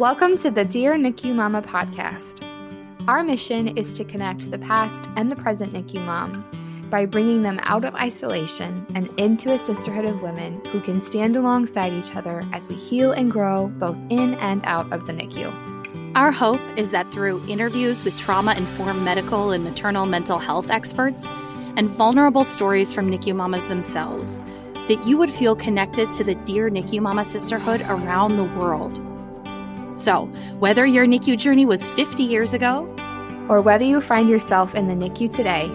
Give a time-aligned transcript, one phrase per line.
[0.00, 2.42] Welcome to the Dear NICU Mama podcast.
[3.06, 6.42] Our mission is to connect the past and the present NICU mom
[6.88, 11.36] by bringing them out of isolation and into a sisterhood of women who can stand
[11.36, 16.16] alongside each other as we heal and grow both in and out of the NICU.
[16.16, 21.26] Our hope is that through interviews with trauma informed medical and maternal mental health experts
[21.76, 24.46] and vulnerable stories from NICU mamas themselves,
[24.88, 28.98] that you would feel connected to the Dear NICU Mama sisterhood around the world.
[30.00, 30.24] So,
[30.60, 32.86] whether your NICU journey was 50 years ago,
[33.50, 35.70] or whether you find yourself in the NICU today,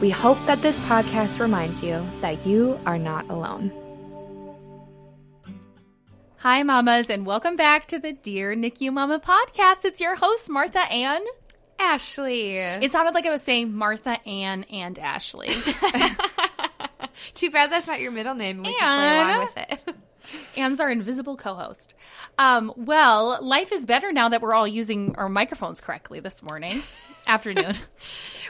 [0.00, 3.72] we hope that this podcast reminds you that you are not alone.
[6.36, 9.84] Hi, mamas, and welcome back to the Dear NICU Mama podcast.
[9.84, 11.24] It's your host, Martha Ann.
[11.80, 12.58] Ashley.
[12.58, 15.48] It sounded like I was saying Martha Ann and Ashley.
[17.34, 18.62] Too bad that's not your middle name.
[18.62, 18.74] We Ann.
[18.78, 19.96] can play along with it.
[20.56, 21.94] Ann's our invisible co-host.
[22.38, 26.82] Um, well, life is better now that we're all using our microphones correctly this morning,
[27.26, 27.74] afternoon.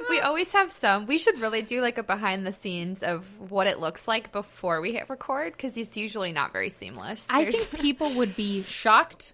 [0.09, 1.07] we always have some.
[1.07, 4.81] We should really do like a behind the scenes of what it looks like before
[4.81, 7.27] we hit record because it's usually not very seamless.
[7.29, 9.33] I There's- think people would be shocked,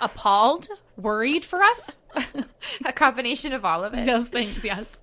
[0.00, 1.96] appalled, worried for us.
[2.84, 4.06] a combination of all of it.
[4.06, 5.00] Those things, yes.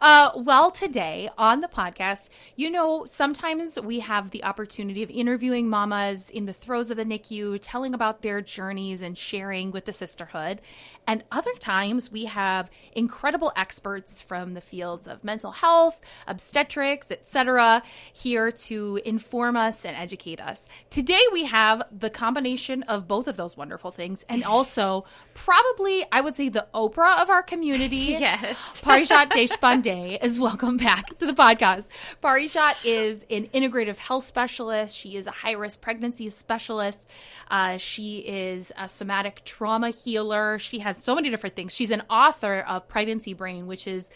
[0.00, 5.68] Uh, well, today on the podcast, you know, sometimes we have the opportunity of interviewing
[5.68, 9.92] mamas in the throes of the NICU, telling about their journeys and sharing with the
[9.92, 10.60] sisterhood.
[11.06, 17.82] And other times we have incredible experts from the fields of mental health, obstetrics, etc.,
[18.12, 20.66] here to inform us and educate us.
[20.90, 25.04] Today we have the combination of both of those wonderful things, and also
[25.34, 28.14] probably, I would say, the Oprah of our community.
[28.24, 28.56] Yes.
[28.82, 31.88] Parijat Deshpande is welcome back to the podcast.
[32.22, 34.96] Parijat is an integrative health specialist.
[34.96, 37.08] She is a high risk pregnancy specialist.
[37.50, 40.58] Uh, she is a somatic trauma healer.
[40.58, 41.74] She has so many different things.
[41.74, 44.10] She's an author of Pregnancy Brain, which is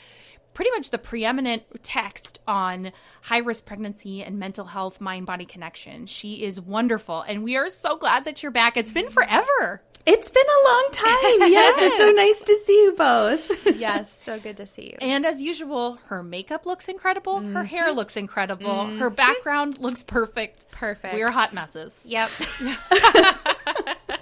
[0.59, 2.91] pretty much the preeminent text on
[3.23, 6.05] high risk pregnancy and mental health mind body connection.
[6.05, 7.23] She is wonderful.
[7.23, 8.77] And we are so glad that you're back.
[8.77, 9.81] It's been forever.
[10.05, 11.53] It's been a long time.
[11.53, 13.77] Yes, it's so nice to see you both.
[13.79, 14.21] Yes.
[14.25, 14.97] So good to see you.
[15.01, 17.39] And as usual, her makeup looks incredible.
[17.39, 17.65] Her mm-hmm.
[17.65, 18.67] hair looks incredible.
[18.67, 18.99] Mm-hmm.
[18.99, 20.73] Her background looks perfect.
[20.73, 21.15] Perfect.
[21.15, 22.05] We're hot messes.
[22.05, 22.31] Yep.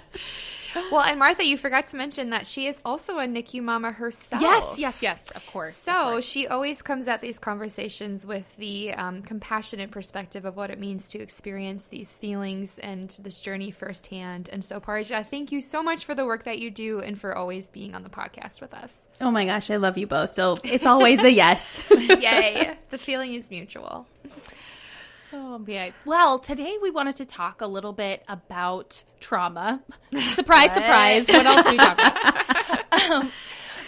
[0.91, 4.41] well, and Martha, you forgot to mention that she is also a NICU mama herself.
[4.41, 5.69] Yes, yes, yes, of course.
[5.69, 6.25] of So course.
[6.25, 11.09] she always comes at these conversations with the um, compassionate perspective of what it means
[11.09, 14.49] to experience these feelings and this journey firsthand.
[14.51, 17.35] And so, Parja, thank you so much for the work that you do and for
[17.35, 19.07] always being on the podcast with us.
[19.21, 20.33] Oh my gosh, I love you both.
[20.33, 21.83] So it's always a yes.
[21.91, 22.75] Yay!
[22.89, 24.07] the feeling is mutual.
[25.33, 25.91] Oh, yeah.
[26.05, 29.83] Well, today we wanted to talk a little bit about trauma.
[30.35, 31.27] Surprise, surprise.
[31.27, 33.11] What else are we talking about?
[33.11, 33.31] um,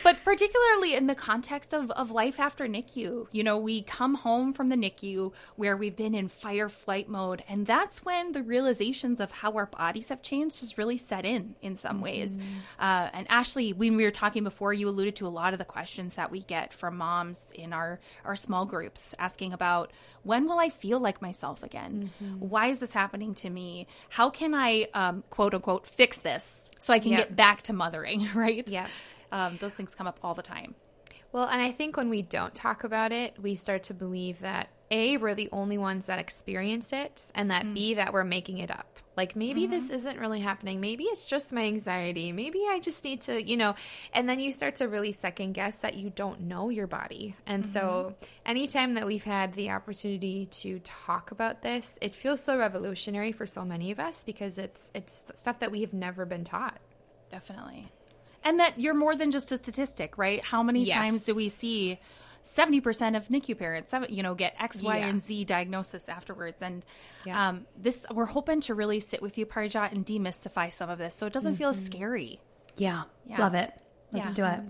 [0.10, 3.28] but particularly in the context of, of life after NICU.
[3.32, 7.08] You know, we come home from the NICU where we've been in fight or flight
[7.08, 11.26] mode, and that's when the realizations of how our bodies have changed has really set
[11.26, 12.36] in in some ways.
[12.80, 15.66] Uh, and Ashley, when we were talking before, you alluded to a lot of the
[15.66, 19.92] questions that we get from moms in our, our small groups asking about
[20.24, 22.10] when will I feel like myself again?
[22.40, 23.86] Why is this happening to me?
[24.10, 27.20] How can I, um, quote unquote, fix this so I can Yep.
[27.20, 28.68] get back to mothering, right?
[28.68, 28.90] Yep.
[29.32, 30.76] Um, those things come up all the time.
[31.32, 34.70] Well, and I think when we don't talk about it, we start to believe that
[34.90, 37.96] A, we're the only ones that experience it, and that B, mm.
[37.98, 39.00] that we're making it up.
[39.20, 39.96] Like maybe this mm-hmm.
[39.96, 40.80] isn't really happening.
[40.80, 42.32] Maybe it's just my anxiety.
[42.32, 43.76] Maybe I just need to, you know,
[44.14, 47.36] and then you start to really second guess that you don't know your body.
[47.46, 47.82] And so
[48.16, 48.26] mm-hmm.
[48.46, 53.46] anytime that we've had the opportunity to talk about this, it feels so revolutionary for
[53.46, 56.80] so many of us because it's it's stuff that we have never been taught.
[57.30, 57.92] Definitely.
[58.44, 60.44] And that you're more than just a statistic, right?
[60.44, 60.96] How many Yes.
[60.96, 62.00] times do we see
[62.44, 65.08] 70% of NICU parents, you know, get X, Y, Yeah.
[65.10, 66.58] and Z diagnosis afterwards?
[66.62, 66.84] And
[67.26, 67.50] Yeah.
[67.50, 71.14] um, this, we're hoping to really sit with you, Parijat, and demystify some of this
[71.16, 71.86] so it doesn't feel Mm-hmm.
[71.86, 72.40] scary.
[72.78, 73.40] yeah, Yeah.
[73.40, 73.74] love it.
[74.12, 74.62] Let's do it.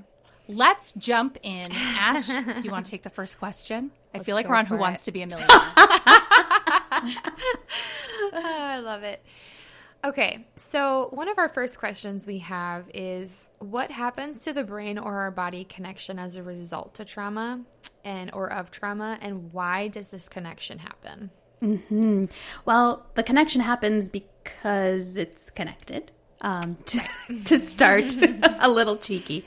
[0.47, 1.71] Let's jump in.
[1.71, 3.91] Ash, do you want to take the first question?
[4.15, 4.79] I feel like we're on Who it.
[4.79, 5.47] Wants to Be a Millionaire.
[8.33, 9.23] I love it.
[10.03, 14.97] Okay, so one of our first questions we have is what happens to the brain
[14.97, 17.61] or our body connection as a result to trauma
[18.05, 21.31] and or of trauma and why does this connection happen?
[21.61, 22.25] Mm-hmm.
[22.63, 26.13] Well, the connection happens because it's connected.
[26.41, 27.01] Um, to,
[27.45, 28.15] to start
[28.59, 29.45] a little cheeky.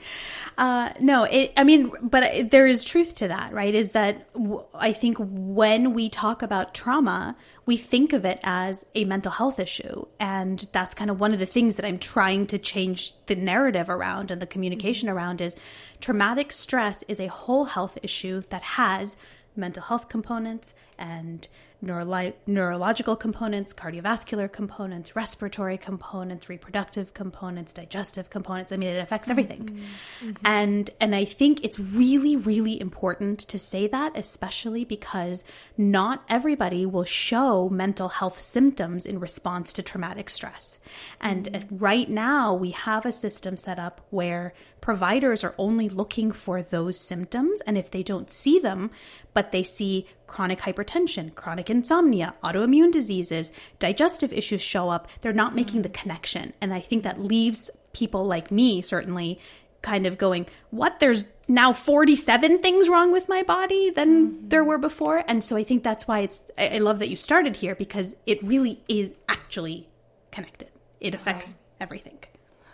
[0.57, 3.73] Uh, no, it, I mean, but there is truth to that, right?
[3.73, 7.35] Is that w- I think when we talk about trauma,
[7.65, 10.05] we think of it as a mental health issue.
[10.19, 13.89] And that's kind of one of the things that I'm trying to change the narrative
[13.89, 15.55] around and the communication around is
[16.01, 19.17] traumatic stress is a whole health issue that has
[19.55, 21.47] mental health components and
[21.83, 28.71] neurolo- neurological components, cardiovascular components, respiratory components, reproductive components, digestive components.
[28.71, 29.65] I mean, it affects everything.
[29.65, 30.29] Mm-hmm.
[30.29, 30.45] Mm-hmm.
[30.45, 35.43] And and I think it's really really important to say that especially because
[35.77, 40.79] not everybody will show mental health symptoms in response to traumatic stress.
[41.19, 41.77] And mm-hmm.
[41.77, 44.53] right now we have a system set up where
[44.83, 48.91] providers are only looking for those symptoms and if they don't see them
[49.33, 55.55] but they see chronic hypertension, chronic insomnia, autoimmune diseases, digestive issues show up, they're not
[55.55, 56.53] making the connection.
[56.59, 59.39] And I think that leaves people like me, certainly,
[59.81, 60.99] kind of going, What?
[60.99, 64.49] There's now 47 things wrong with my body than mm-hmm.
[64.49, 65.23] there were before.
[65.25, 68.43] And so I think that's why it's, I, love that you started here because it
[68.43, 69.87] really is actually
[70.31, 70.69] connected.
[70.99, 72.17] It affects everything.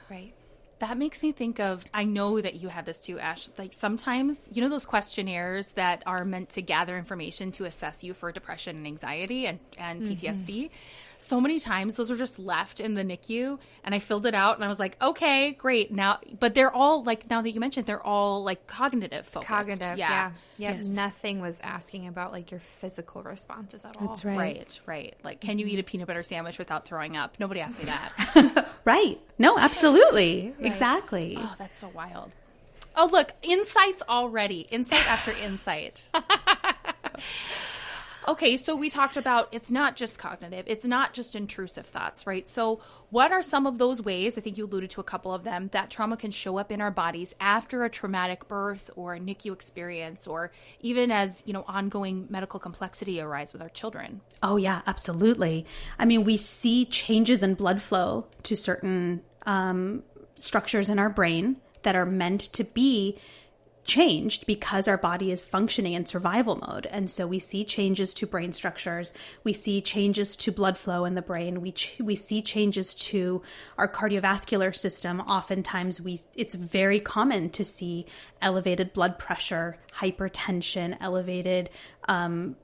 [0.09, 0.33] Right.
[0.79, 3.49] That makes me think of I know that you have this too, Ash.
[3.57, 8.13] Like sometimes, you know those questionnaires that are meant to gather information to assess you
[8.13, 10.09] for depression and anxiety and, and mm-hmm.
[11.19, 14.33] PTSD so many times those were just left in the NICU and I filled it
[14.33, 15.91] out and I was like, okay, great.
[15.91, 19.47] Now, but they're all like, now that you mentioned, they're all like cognitive focused.
[19.47, 20.31] Cognitive, yeah.
[20.57, 20.73] Yeah.
[20.73, 20.87] Yes.
[20.87, 24.07] Nothing was asking about like your physical responses at all.
[24.07, 24.37] That's right.
[24.37, 25.15] Right, right.
[25.23, 27.35] Like, can you eat a peanut butter sandwich without throwing up?
[27.39, 28.69] Nobody asked me that.
[28.85, 29.19] right.
[29.37, 30.53] No, absolutely.
[30.57, 30.65] right.
[30.65, 31.35] Exactly.
[31.37, 32.31] Oh, that's so wild.
[32.95, 34.61] Oh, look, insights already.
[34.71, 36.03] Insight after insight.
[38.29, 42.47] Okay, so we talked about it's not just cognitive, it's not just intrusive thoughts, right?
[42.47, 42.79] So,
[43.09, 45.71] what are some of those ways, I think you alluded to a couple of them,
[45.73, 49.51] that trauma can show up in our bodies after a traumatic birth or a NICU
[49.51, 54.21] experience or even as, you know, ongoing medical complexity arise with our children?
[54.43, 55.65] Oh, yeah, absolutely.
[55.97, 60.03] I mean, we see changes in blood flow to certain um,
[60.35, 63.17] structures in our brain that are meant to be
[63.89, 66.85] changed because our body is functioning in survival mode.
[66.85, 69.11] And so we see changes to brain structures,
[69.43, 73.41] we see changes to blood flow in the brain, we ch- we see changes to
[73.77, 75.19] our cardiovascular system.
[75.21, 78.05] Oftentimes we it's very common to see
[78.41, 81.69] elevated blood pressure, hypertension, elevated
[82.07, 82.55] um,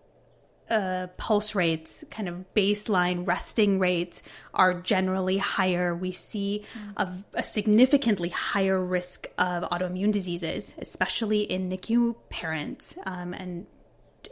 [0.69, 4.21] uh, pulse rates, kind of baseline resting rates
[4.53, 5.93] are generally higher.
[5.95, 6.63] We see
[6.97, 12.97] a, a, significantly higher risk of autoimmune diseases, especially in NICU parents.
[13.05, 13.67] Um, and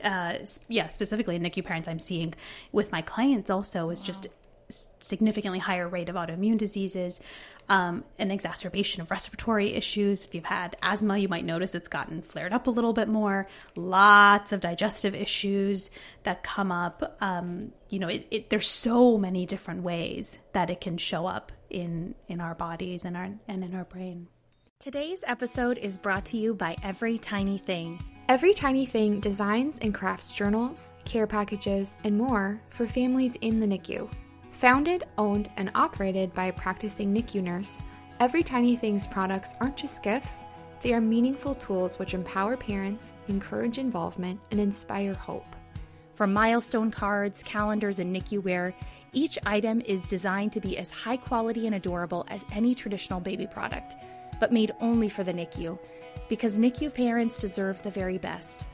[0.03, 0.38] uh,
[0.68, 2.33] yeah, specifically in NICU parents, I'm seeing
[2.71, 4.06] with my clients also is wow.
[4.06, 4.27] just
[5.00, 7.22] significantly higher rate of autoimmune diseases
[7.70, 10.25] um, an exacerbation of respiratory issues.
[10.25, 13.48] If you've had asthma, you might notice it's gotten flared up a little bit more.
[13.75, 15.92] Lots of digestive issues
[16.24, 17.18] that come up.
[17.22, 21.52] Um, you know, it, it, there's so many different ways that it can show up
[21.70, 24.28] in in our bodies and our and in our brain.
[24.80, 28.04] Today's episode is brought to you by Every Tiny Thing.
[28.28, 33.68] Every Tiny Thing designs and crafts journals, care packages, and more for families in the
[33.68, 34.10] NICU.
[34.63, 37.81] Founded, owned, and operated by a practicing NICU nurse,
[38.21, 40.45] Every Tiny Things products aren't just gifts,
[40.80, 45.57] they are meaningful tools which empower parents, encourage involvement, and inspire hope.
[46.15, 48.74] From milestone cards, calendars, and NICU wear,
[49.12, 53.45] each item is designed to be as high quality and adorable as any traditional baby
[53.45, 53.98] product,
[54.39, 55.77] but made only for the NICU,
[56.29, 58.65] because NICU parents deserve the very best.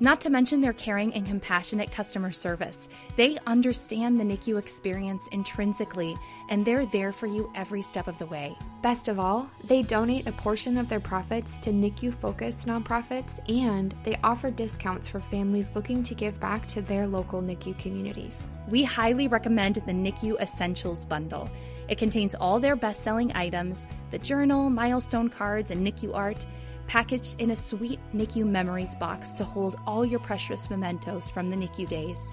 [0.00, 2.88] Not to mention their caring and compassionate customer service.
[3.16, 6.16] They understand the NICU experience intrinsically,
[6.48, 8.56] and they're there for you every step of the way.
[8.82, 13.94] Best of all, they donate a portion of their profits to NICU focused nonprofits, and
[14.02, 18.48] they offer discounts for families looking to give back to their local NICU communities.
[18.68, 21.48] We highly recommend the NICU Essentials Bundle.
[21.88, 26.46] It contains all their best selling items the journal, milestone cards, and NICU art
[26.86, 31.56] packaged in a sweet NICU memories box to hold all your precious mementos from the
[31.56, 32.30] NICU days.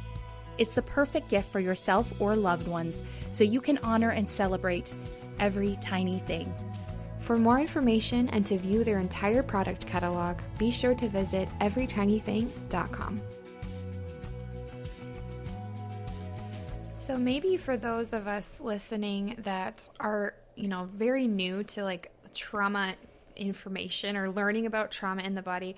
[0.58, 4.94] It's the perfect gift for yourself or loved ones so you can honor and celebrate
[5.40, 6.54] every tiny thing.
[7.20, 13.22] For more information and to view their entire product catalog, be sure to visit everytinything.com.
[16.92, 22.12] So maybe for those of us listening that are, you know, very new to like
[22.34, 22.96] trauma
[23.42, 25.76] information or learning about trauma in the body,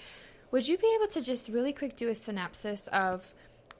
[0.51, 3.33] would you be able to just really quick do a synopsis of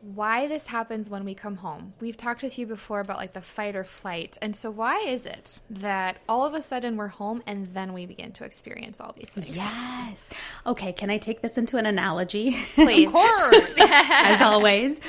[0.04, 1.94] why this happens when we come home.
[2.02, 4.38] We've talked with you before about like the fight or flight.
[4.42, 8.06] And so why is it that all of a sudden we're home and then we
[8.06, 9.56] begin to experience all these things?
[9.56, 10.30] Yes.
[10.66, 12.58] Okay, can I take this into an analogy?
[12.76, 13.08] Please.
[13.08, 13.74] Of course.
[13.80, 15.00] As always.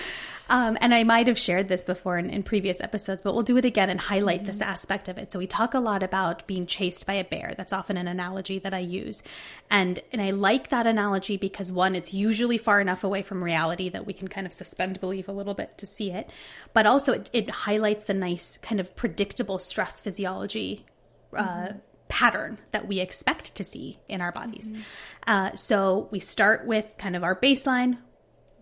[0.48, 3.56] Um, and I might have shared this before in, in, previous episodes, but we'll do
[3.56, 4.48] it again and highlight mm-hmm.
[4.48, 5.32] this aspect of it.
[5.32, 7.54] So we talk a lot about being chased by a bear.
[7.56, 9.22] That's often an analogy that I use,
[9.70, 13.88] and and I like that analogy because one, it's usually far enough away from reality
[13.88, 16.30] that we can kind of suspend belief a little bit to see it,
[16.74, 20.84] but also it, it highlights the nice kind of predictable stress physiology.
[21.32, 24.70] Uh, mm-hmm pattern that we expect to see in our bodies.
[24.70, 24.82] Mm-hmm.
[25.26, 27.98] Uh, so we start with kind of our baseline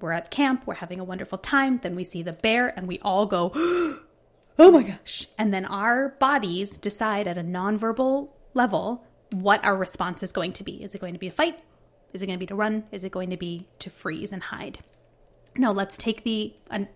[0.03, 2.99] we're at camp, we're having a wonderful time, then we see the bear and we
[3.01, 3.51] all go,
[4.59, 5.29] oh my gosh.
[5.39, 10.65] And then our bodies decide at a nonverbal level what our response is going to
[10.65, 10.83] be.
[10.83, 11.59] Is it going to be to fight?
[12.13, 12.85] Is it going to be to run?
[12.93, 14.81] Is it going to be to freeze and hide?
[15.57, 16.55] Now, let's take the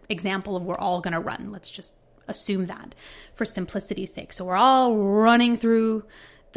[0.08, 1.52] example of we're all going to run.
[1.52, 1.94] Let's just
[2.28, 2.94] assume that
[3.34, 4.32] for simplicity's sake.
[4.32, 6.04] So we're all running through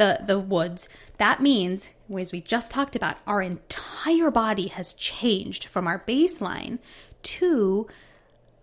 [0.00, 0.88] the, the woods.
[1.18, 6.78] That means, as we just talked about, our entire body has changed from our baseline
[7.24, 7.86] to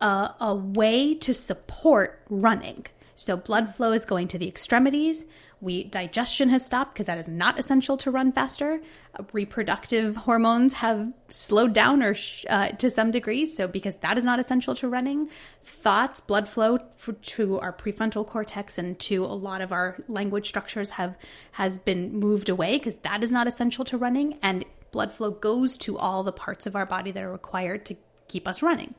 [0.01, 2.87] a, a way to support running.
[3.13, 5.25] So blood flow is going to the extremities
[5.59, 8.79] we digestion has stopped because that is not essential to run faster.
[9.17, 14.17] Uh, reproductive hormones have slowed down or sh- uh, to some degree, so because that
[14.17, 15.27] is not essential to running.
[15.63, 20.91] Thoughts, blood flow to our prefrontal cortex and to a lot of our language structures
[20.91, 21.17] have
[21.53, 25.75] has been moved away because that is not essential to running, and blood flow goes
[25.77, 27.95] to all the parts of our body that are required to
[28.27, 28.93] keep us running.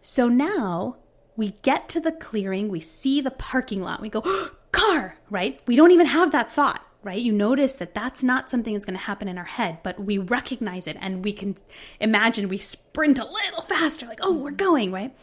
[0.00, 0.96] So now
[1.36, 4.22] we get to the clearing, we see the parking lot, we go
[4.86, 5.60] car, right?
[5.66, 7.20] We don't even have that thought, right?
[7.20, 10.18] You notice that that's not something that's going to happen in our head, but we
[10.18, 11.56] recognize it and we can
[12.00, 15.14] imagine we sprint a little faster, like, oh, we're going, right?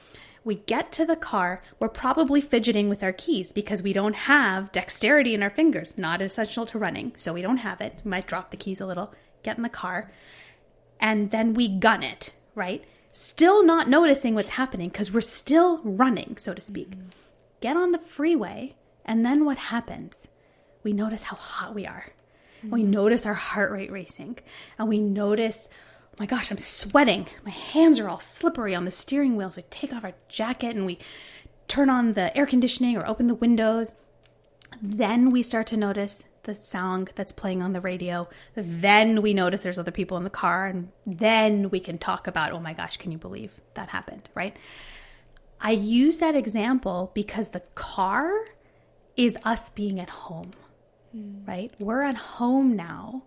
[0.44, 4.72] We get to the car, we're probably fidgeting with our keys because we don't have
[4.72, 7.14] dexterity in our fingers, not essential to running.
[7.16, 8.00] So we don't have it.
[8.04, 9.14] We might drop the keys a little,
[9.44, 10.12] get in the car,
[11.00, 12.84] and then we gun it, right?
[13.12, 16.92] Still not noticing what's happening because we're still running, so to speak.
[16.92, 17.10] Mm-hmm.
[17.60, 20.28] Get on the freeway and then what happens?
[20.84, 22.06] We notice how hot we are.
[22.60, 22.70] Mm-hmm.
[22.72, 24.40] We notice our heart rate racing.
[24.78, 27.28] And we notice, oh my gosh, I'm sweating.
[27.44, 29.50] My hands are all slippery on the steering wheel.
[29.50, 31.00] So we take off our jacket and we
[31.68, 33.94] turn on the air conditioning or open the windows.
[34.82, 38.28] Then we start to notice the song that's playing on the radio.
[38.56, 40.68] Then we notice there's other people in the car.
[40.68, 44.30] And then we can talk about, oh my gosh, can you believe that happened?
[44.34, 44.58] Right?
[45.60, 48.34] I use that example because the car
[49.22, 50.50] is us being at home,
[51.16, 51.48] mm.
[51.48, 51.72] right?
[51.78, 53.24] We're at home now.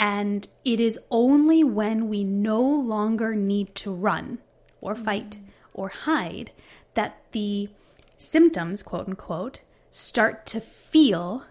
[0.00, 4.38] And it is only when we no longer need to run
[4.80, 5.40] or fight mm.
[5.74, 6.50] or hide
[6.94, 7.68] that the
[8.16, 9.60] symptoms, quote unquote,
[9.92, 11.44] start to feel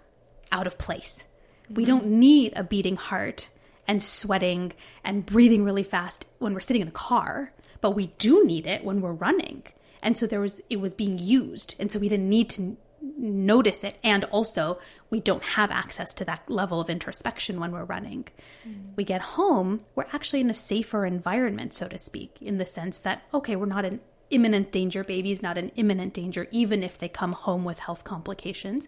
[0.52, 1.24] out of place.
[1.72, 1.76] Mm.
[1.76, 3.48] We don't need a beating heart
[3.88, 4.74] and sweating
[5.06, 8.84] and breathing really fast when we're sitting in a car, but we do need it
[8.84, 9.64] when we're running.
[10.02, 12.78] And so there was it was being used, and so we didn't need to
[13.18, 17.86] notice it and also we don't have access to that level of introspection when we're
[17.86, 18.26] running
[18.68, 18.76] mm.
[18.96, 23.00] we get home we're actually in a safer environment so to speak in the sense
[23.00, 24.00] that okay we're not an
[24.30, 28.88] imminent danger baby's not an imminent danger even if they come home with health complications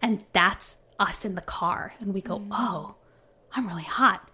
[0.00, 2.48] and that's us in the car and we go mm.
[2.52, 2.94] oh
[3.52, 4.28] i'm really hot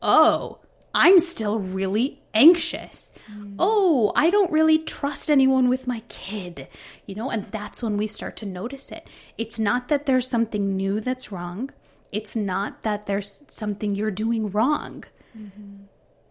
[0.00, 0.58] oh
[0.94, 3.56] i'm still really anxious Mm.
[3.58, 6.68] Oh, I don't really trust anyone with my kid,
[7.06, 9.06] you know, and that's when we start to notice it.
[9.38, 11.70] It's not that there's something new that's wrong,
[12.10, 15.04] it's not that there's something you're doing wrong.
[15.36, 15.84] Mm-hmm.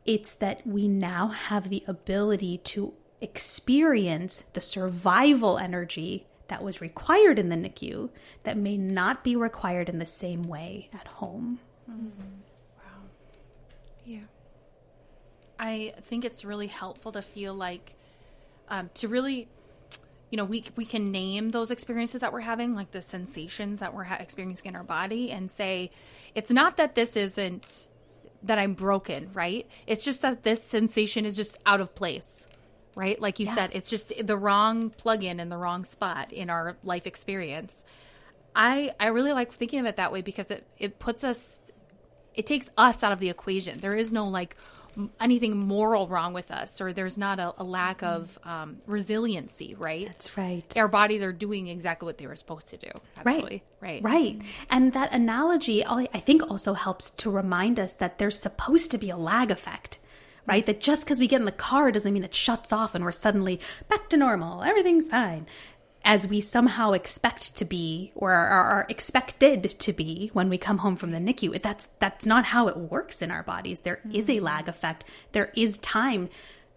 [0.05, 7.39] It's that we now have the ability to experience the survival energy that was required
[7.39, 8.09] in the NICU
[8.43, 11.59] that may not be required in the same way at home.
[11.89, 12.41] Mm-hmm.
[15.61, 17.93] I think it's really helpful to feel like
[18.67, 19.47] um, to really,
[20.31, 23.93] you know, we we can name those experiences that we're having, like the sensations that
[23.93, 25.91] we're ha- experiencing in our body, and say,
[26.33, 27.87] it's not that this isn't
[28.41, 29.67] that I'm broken, right?
[29.85, 32.47] It's just that this sensation is just out of place,
[32.95, 33.21] right?
[33.21, 33.53] Like you yeah.
[33.53, 37.83] said, it's just the wrong plug-in in the wrong spot in our life experience.
[38.55, 41.61] I I really like thinking of it that way because it it puts us
[42.33, 43.77] it takes us out of the equation.
[43.77, 44.55] There is no like
[45.19, 48.21] anything moral wrong with us or there's not a, a lack mm-hmm.
[48.21, 52.69] of um, resiliency right that's right our bodies are doing exactly what they were supposed
[52.69, 53.63] to do actually.
[53.81, 58.39] right right right and that analogy i think also helps to remind us that there's
[58.39, 59.97] supposed to be a lag effect
[60.47, 60.65] right?
[60.65, 63.11] That just because we get in the car doesn't mean it shuts off and we're
[63.11, 64.63] suddenly back to normal.
[64.63, 65.47] Everything's fine.
[66.03, 70.95] As we somehow expect to be or are, expected to be when we come home
[70.95, 71.61] from the NICU.
[71.61, 73.79] That's that's not how it works in our bodies.
[73.79, 75.03] There is a lag effect.
[75.31, 76.29] There is time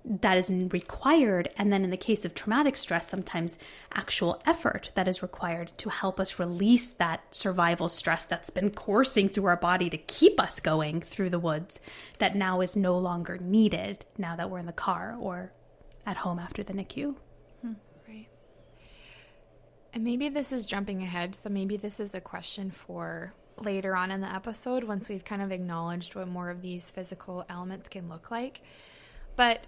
[0.04, 1.48] that is required.
[1.56, 3.56] And then in the case of traumatic stress, sometimes
[3.92, 9.28] actual effort that is required to help us release that survival stress that's been coursing
[9.28, 11.80] through our body to keep us going through the woods
[12.18, 15.52] that now is no longer needed now that we're in the car or
[16.06, 17.14] at home after the NICU.
[19.94, 21.36] And maybe this is jumping ahead.
[21.36, 25.40] So maybe this is a question for later on in the episode once we've kind
[25.40, 28.60] of acknowledged what more of these physical elements can look like.
[29.36, 29.60] But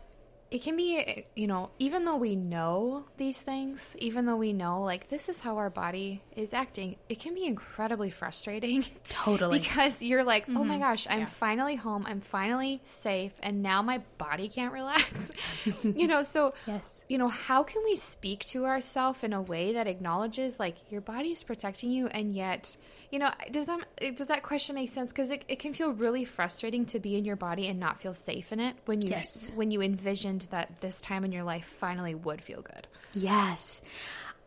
[0.49, 4.81] it can be, you know, even though we know these things, even though we know
[4.83, 8.85] like this is how our body is acting, it can be incredibly frustrating.
[9.09, 9.59] Totally.
[9.59, 10.83] because you're like, oh my mm-hmm.
[10.83, 12.05] gosh, I'm finally home.
[12.07, 13.33] I'm finally safe.
[13.43, 15.33] And now my body can't relax.
[15.83, 17.01] you know, so, Yes.
[17.09, 21.01] you know, how can we speak to ourselves in a way that acknowledges like your
[21.01, 22.77] body is protecting you and yet,
[23.11, 25.13] you know, does that does that question make sense?
[25.13, 28.15] Because it, it can feel really frustrating to be in your body and not feel
[28.15, 29.51] safe in it when you Yes.
[29.55, 32.87] when you envisioned that this time in your life finally would feel good.
[33.15, 33.81] Yes.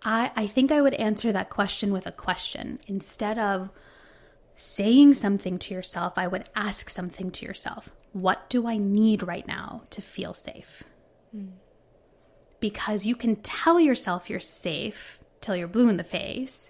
[0.03, 2.79] I, I think I would answer that question with a question.
[2.87, 3.69] Instead of
[4.55, 7.89] saying something to yourself, I would ask something to yourself.
[8.13, 10.83] What do I need right now to feel safe?
[11.31, 11.47] Hmm.
[12.59, 16.69] Because you can tell yourself you're safe till you're blue in the face,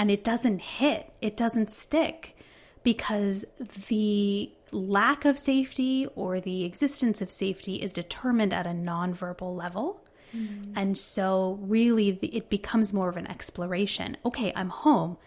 [0.00, 2.34] and it doesn't hit, it doesn't stick
[2.82, 3.44] because
[3.88, 10.02] the lack of safety or the existence of safety is determined at a nonverbal level.
[10.34, 10.72] Mm-hmm.
[10.74, 14.16] And so, really, the- it becomes more of an exploration.
[14.24, 15.18] Okay, I'm home,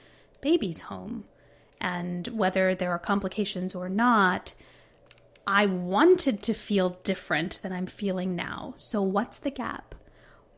[0.42, 1.25] baby's home.
[1.80, 4.56] And whether there are complications or not,
[5.46, 8.74] I wanted to feel different than I'm feeling now.
[8.77, 9.94] So, what's the gap?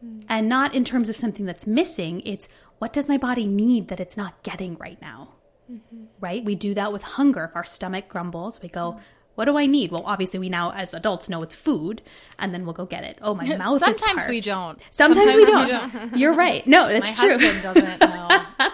[0.06, 0.24] Mm.
[0.30, 2.48] And not in terms of something that's missing, it's
[2.80, 5.30] what does my body need that it's not getting right now?
[5.72, 6.06] Mm-hmm.
[6.20, 6.44] Right?
[6.44, 7.46] We do that with hunger.
[7.46, 9.00] If our stomach grumbles, we go,
[9.36, 9.92] What do I need?
[9.92, 12.04] Well, obviously, we now as adults know it's food,
[12.38, 13.18] and then we'll go get it.
[13.22, 14.78] Oh, my mouth is Sometimes we don't.
[14.92, 16.18] Sometimes, we, Sometimes don't.
[16.20, 16.66] You're right.
[16.68, 17.38] No, My it's true.
[17.38, 18.46] husband doesn't know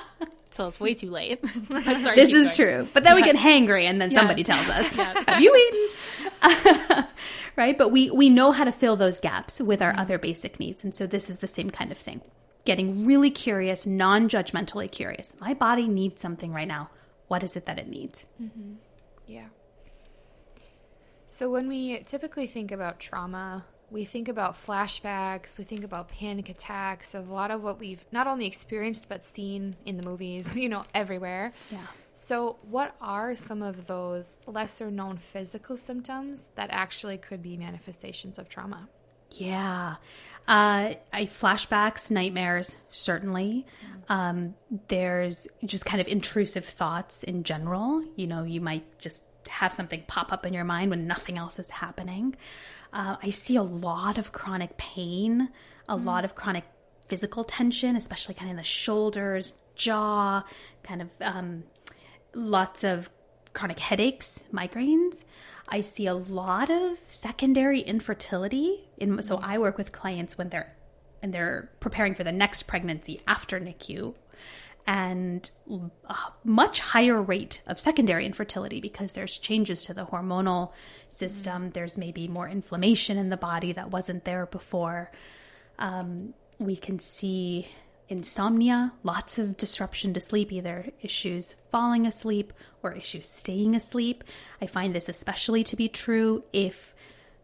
[0.46, 1.40] until it's way too late.
[1.68, 2.88] Sorry, This is true.
[2.94, 7.06] But then we get hangry and then somebody tells us, Have you eaten?
[7.56, 7.78] right?
[7.78, 10.02] But we, we know how to fill those gaps with our mm-hmm.
[10.02, 10.84] other basic needs.
[10.84, 12.22] And so this is the same kind of thing.
[12.64, 15.34] Getting really curious, non judgmentally curious.
[15.40, 16.90] My body needs something right now.
[17.28, 18.26] What is it that it needs?
[18.42, 18.74] Mm-hmm.
[19.26, 19.48] Yeah.
[21.26, 26.50] So when we typically think about trauma, we think about flashbacks, we think about panic
[26.50, 30.58] attacks, of a lot of what we've not only experienced but seen in the movies,
[30.60, 31.54] you know, everywhere.
[31.72, 31.80] Yeah.
[32.14, 38.38] So, what are some of those lesser known physical symptoms that actually could be manifestations
[38.38, 38.90] of trauma?
[39.32, 39.96] Yeah.
[40.48, 43.66] Uh, I flashbacks, nightmares, certainly.
[44.10, 44.56] Um,
[44.90, 48.04] there's just kind of intrusive thoughts in general.
[48.16, 51.60] You know, you might just have something pop up in your mind when nothing else
[51.60, 52.36] is happening.
[52.92, 55.50] Uh, I see a lot of chronic pain,
[55.88, 56.66] a lot of chronic
[57.08, 60.44] physical tension, especially kind of in the shoulders, jaw,
[60.84, 61.64] kind of um,
[62.34, 63.10] lots of
[63.54, 65.24] chronic headaches, migraines.
[65.72, 68.84] I see a lot of secondary infertility.
[68.98, 69.46] In, so mm-hmm.
[69.46, 70.76] I work with clients when they're
[71.24, 74.16] and they're preparing for the next pregnancy after NICU,
[74.88, 80.72] and a much higher rate of secondary infertility because there's changes to the hormonal
[81.08, 81.64] system.
[81.64, 81.72] Mm-hmm.
[81.72, 85.12] There's maybe more inflammation in the body that wasn't there before.
[85.78, 87.68] Um, we can see
[88.12, 92.52] insomnia, lots of disruption to sleep, either issues falling asleep
[92.84, 94.24] or issues staying asleep.
[94.62, 96.94] I find this especially to be true if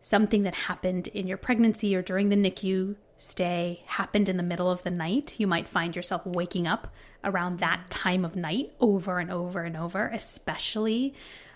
[0.02, 4.70] something that happened in your pregnancy or during the NICU stay happened in the middle
[4.70, 5.36] of the night.
[5.38, 9.76] You might find yourself waking up around that time of night over and over and
[9.76, 11.14] over, especially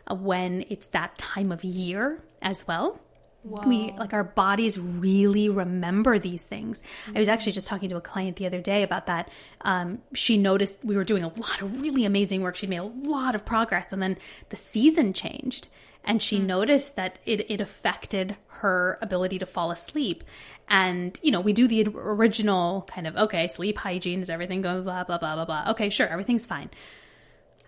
[0.09, 2.99] when it's that time of year as well.
[3.43, 6.81] We like our bodies really remember these things.
[7.15, 9.29] I was actually just talking to a client the other day about that.
[9.61, 12.55] Um, she noticed we were doing a lot of really amazing work.
[12.55, 14.17] She'd made a lot of progress, and then
[14.49, 15.69] the season changed,
[16.03, 20.23] and she noticed that it it affected her ability to fall asleep.
[20.69, 24.83] And you know, we do the original kind of okay, sleep hygiene is everything going
[24.83, 25.71] blah blah blah blah blah.
[25.71, 26.69] Okay, sure, everything's fine.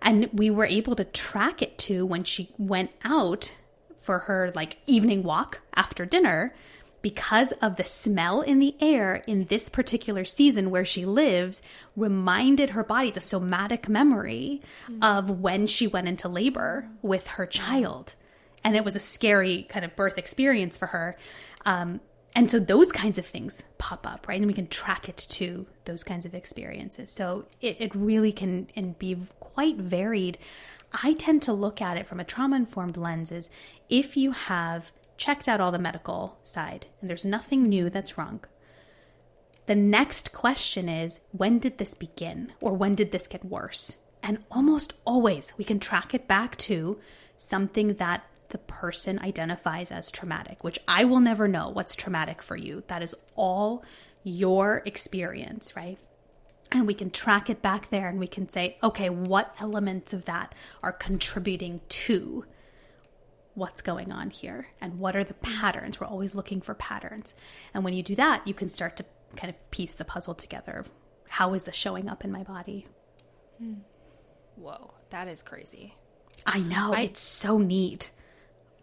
[0.00, 3.52] And we were able to track it to when she went out
[4.04, 6.54] for her like evening walk after dinner
[7.02, 11.60] because of the smell in the air in this particular season where she lives
[11.96, 14.62] reminded her body a somatic memory
[15.02, 18.14] of when she went into labor with her child
[18.64, 21.14] and it was a scary kind of birth experience for her.
[21.66, 22.00] Um,
[22.34, 24.38] and so those kinds of things pop up, right?
[24.38, 27.12] And we can track it to those kinds of experiences.
[27.12, 30.38] So it, it really can and be quite varied.
[31.02, 33.50] I tend to look at it from a trauma informed lens is
[33.88, 38.40] if you have checked out all the medical side and there's nothing new that's wrong,
[39.66, 43.96] the next question is when did this begin or when did this get worse?
[44.22, 47.00] And almost always we can track it back to
[47.36, 52.56] something that the person identifies as traumatic, which I will never know what's traumatic for
[52.56, 52.84] you.
[52.86, 53.82] That is all
[54.22, 55.98] your experience, right?
[56.74, 60.24] And we can track it back there and we can say, okay, what elements of
[60.24, 62.44] that are contributing to
[63.54, 66.00] what's going on here and what are the patterns?
[66.00, 67.32] We're always looking for patterns.
[67.72, 69.04] And when you do that, you can start to
[69.36, 70.84] kind of piece the puzzle together.
[71.28, 72.88] How is this showing up in my body?
[74.56, 75.94] Whoa, that is crazy.
[76.44, 76.92] I know.
[76.92, 78.10] I, it's so neat.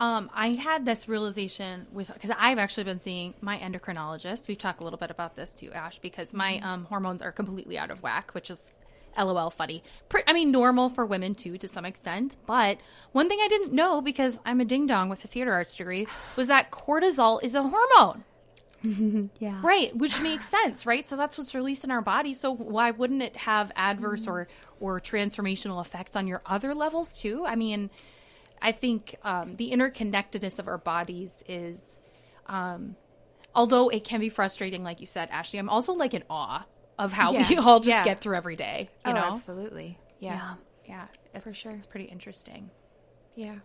[0.02, 4.48] Um, I had this realization with because I've actually been seeing my endocrinologist.
[4.48, 6.66] We've talked a little bit about this too, Ash, because my mm-hmm.
[6.66, 8.72] um, hormones are completely out of whack, which is
[9.16, 9.84] lol funny.
[10.26, 12.36] I mean, normal for women too, to some extent.
[12.48, 12.80] But
[13.12, 16.08] one thing I didn't know because I'm a ding dong with a theater arts degree
[16.36, 18.24] was that cortisol is a hormone.
[19.38, 19.60] yeah.
[19.62, 21.08] Right, which makes sense, right?
[21.08, 22.34] So that's what's released in our body.
[22.34, 24.30] So why wouldn't it have adverse mm.
[24.30, 24.48] or
[24.80, 27.46] or transformational effects on your other levels too?
[27.46, 27.92] I mean,
[28.62, 32.00] I think um, the interconnectedness of our bodies is,
[32.48, 32.96] um,
[33.56, 35.60] although it can be frustrating, like you said, Ashley.
[35.60, 36.66] I'm also like in awe
[37.00, 37.50] of how yeah.
[37.50, 38.04] we all just yeah.
[38.04, 38.90] get through every day.
[39.06, 39.98] You oh, know, absolutely.
[40.20, 41.72] Yeah, yeah, yeah for sure.
[41.72, 42.70] It's pretty interesting.
[43.36, 43.60] Yeah.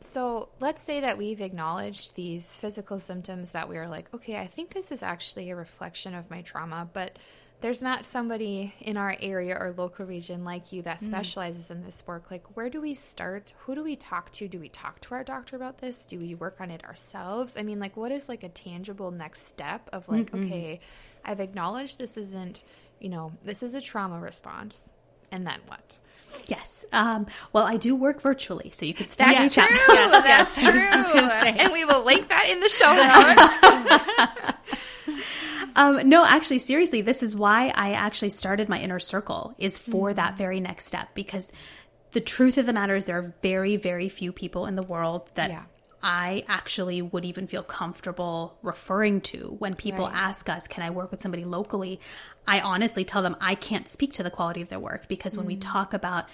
[0.00, 4.48] So let's say that we've acknowledged these physical symptoms that we are like, okay, I
[4.48, 7.18] think this is actually a reflection of my trauma, but
[7.62, 11.06] there's not somebody in our area or local region like you that mm.
[11.06, 11.70] specializes mm.
[11.72, 14.68] in this work like where do we start who do we talk to do we
[14.68, 17.96] talk to our doctor about this do we work on it ourselves i mean like
[17.96, 20.44] what is like a tangible next step of like mm-hmm.
[20.44, 20.80] okay
[21.24, 22.64] i've acknowledged this isn't
[23.00, 24.90] you know this is a trauma response
[25.30, 25.98] and then what
[26.46, 26.86] Yes.
[26.92, 29.64] Um, well, I do work virtually, so you could still That's true.
[29.70, 30.62] Yes, yes.
[30.62, 31.20] That's true.
[31.20, 32.90] and we will link that in the show
[34.56, 34.78] notes.
[35.76, 40.08] Um, no, actually, seriously, this is why I actually started my inner circle is for
[40.08, 40.16] mm-hmm.
[40.16, 41.50] that very next step because
[42.12, 45.30] the truth of the matter is there are very, very few people in the world
[45.34, 45.62] that yeah.
[46.02, 50.14] I actually would even feel comfortable referring to when people right.
[50.14, 52.00] ask us, Can I work with somebody locally?
[52.46, 55.46] I honestly tell them I can't speak to the quality of their work because when
[55.46, 55.50] mm.
[55.50, 56.26] we talk about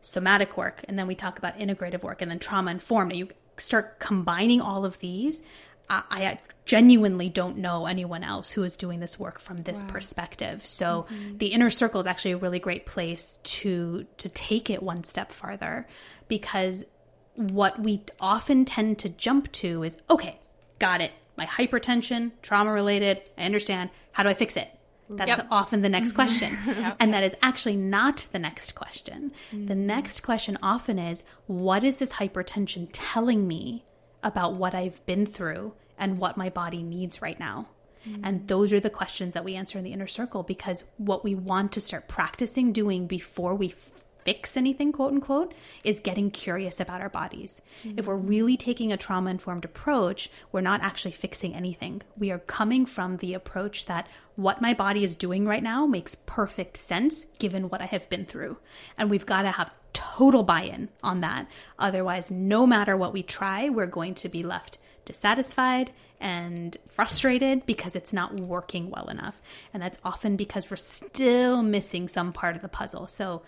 [0.00, 3.98] somatic work and then we talk about integrative work and then trauma informed, you start
[3.98, 5.42] combining all of these.
[5.90, 9.90] I, I genuinely don't know anyone else who is doing this work from this wow.
[9.90, 10.66] perspective.
[10.66, 11.38] So mm-hmm.
[11.38, 15.32] the inner circle is actually a really great place to to take it one step
[15.32, 15.88] farther
[16.28, 16.84] because
[17.34, 20.38] what we often tend to jump to is okay,
[20.78, 21.12] got it.
[21.36, 23.90] My hypertension, trauma related, I understand.
[24.12, 24.68] How do I fix it?
[25.08, 25.46] That's yep.
[25.50, 26.16] often the next mm-hmm.
[26.16, 26.58] question.
[26.66, 26.96] yep.
[27.00, 29.32] And that is actually not the next question.
[29.52, 29.66] Mm-hmm.
[29.66, 33.84] The next question often is what is this hypertension telling me
[34.22, 37.68] about what I've been through and what my body needs right now.
[38.06, 38.24] Mm-hmm.
[38.24, 41.34] And those are the questions that we answer in the inner circle because what we
[41.34, 43.74] want to start practicing doing before we
[44.24, 45.54] fix anything, quote unquote,
[45.84, 47.62] is getting curious about our bodies.
[47.82, 47.98] Mm-hmm.
[47.98, 52.02] If we're really taking a trauma informed approach, we're not actually fixing anything.
[52.16, 56.14] We are coming from the approach that what my body is doing right now makes
[56.14, 58.58] perfect sense given what I have been through.
[58.96, 61.46] And we've got to have total buy in on that.
[61.78, 67.96] Otherwise, no matter what we try, we're going to be left dissatisfied and frustrated because
[67.96, 69.40] it's not working well enough.
[69.72, 73.08] And that's often because we're still missing some part of the puzzle.
[73.08, 73.42] So,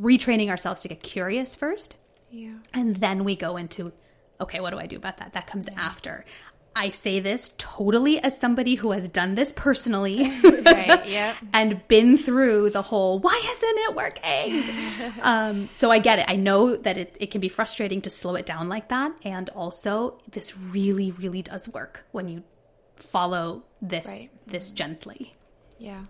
[0.00, 1.96] retraining ourselves to get curious first.
[2.30, 2.54] Yeah.
[2.72, 3.92] And then we go into,
[4.40, 5.32] okay, what do I do about that?
[5.32, 5.80] That comes yeah.
[5.80, 6.24] after.
[6.80, 10.22] I say this totally as somebody who has done this personally
[10.64, 11.36] right, yeah.
[11.52, 15.12] and been through the whole, why isn't it working?
[15.22, 16.24] um, so I get it.
[16.26, 19.12] I know that it, it can be frustrating to slow it down like that.
[19.24, 22.44] And also, this really, really does work when you
[22.96, 24.30] follow this right.
[24.46, 25.36] this gently.
[25.76, 26.04] Yeah.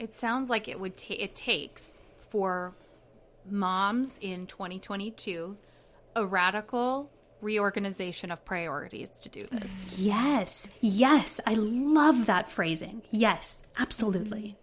[0.00, 2.74] It sounds like it would ta- it takes for
[3.48, 5.56] moms in 2022
[6.16, 7.08] a radical
[7.40, 9.70] reorganization of priorities to do this.
[9.96, 10.68] Yes.
[10.80, 11.40] Yes.
[11.46, 13.02] I love that phrasing.
[13.10, 14.56] Yes, absolutely.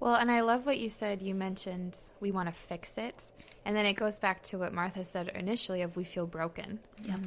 [0.00, 1.22] Well, and I love what you said.
[1.22, 3.24] You mentioned we want to fix it.
[3.64, 6.80] And then it goes back to what Martha said initially of we feel broken.
[7.02, 7.20] Yep.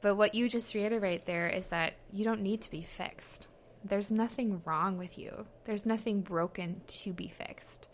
[0.00, 3.48] But what you just reiterate there is that you don't need to be fixed.
[3.84, 5.46] There's nothing wrong with you.
[5.64, 7.88] There's nothing broken to be fixed.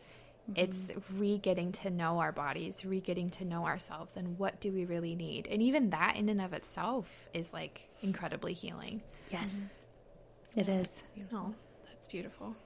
[0.56, 1.20] It's mm-hmm.
[1.20, 4.84] re getting to know our bodies, re getting to know ourselves, and what do we
[4.84, 5.46] really need.
[5.46, 9.02] And even that, in and of itself, is like incredibly healing.
[9.30, 9.64] Yes,
[10.54, 10.60] mm-hmm.
[10.60, 11.02] it is.
[11.32, 11.54] Oh,
[11.86, 12.56] that's beautiful.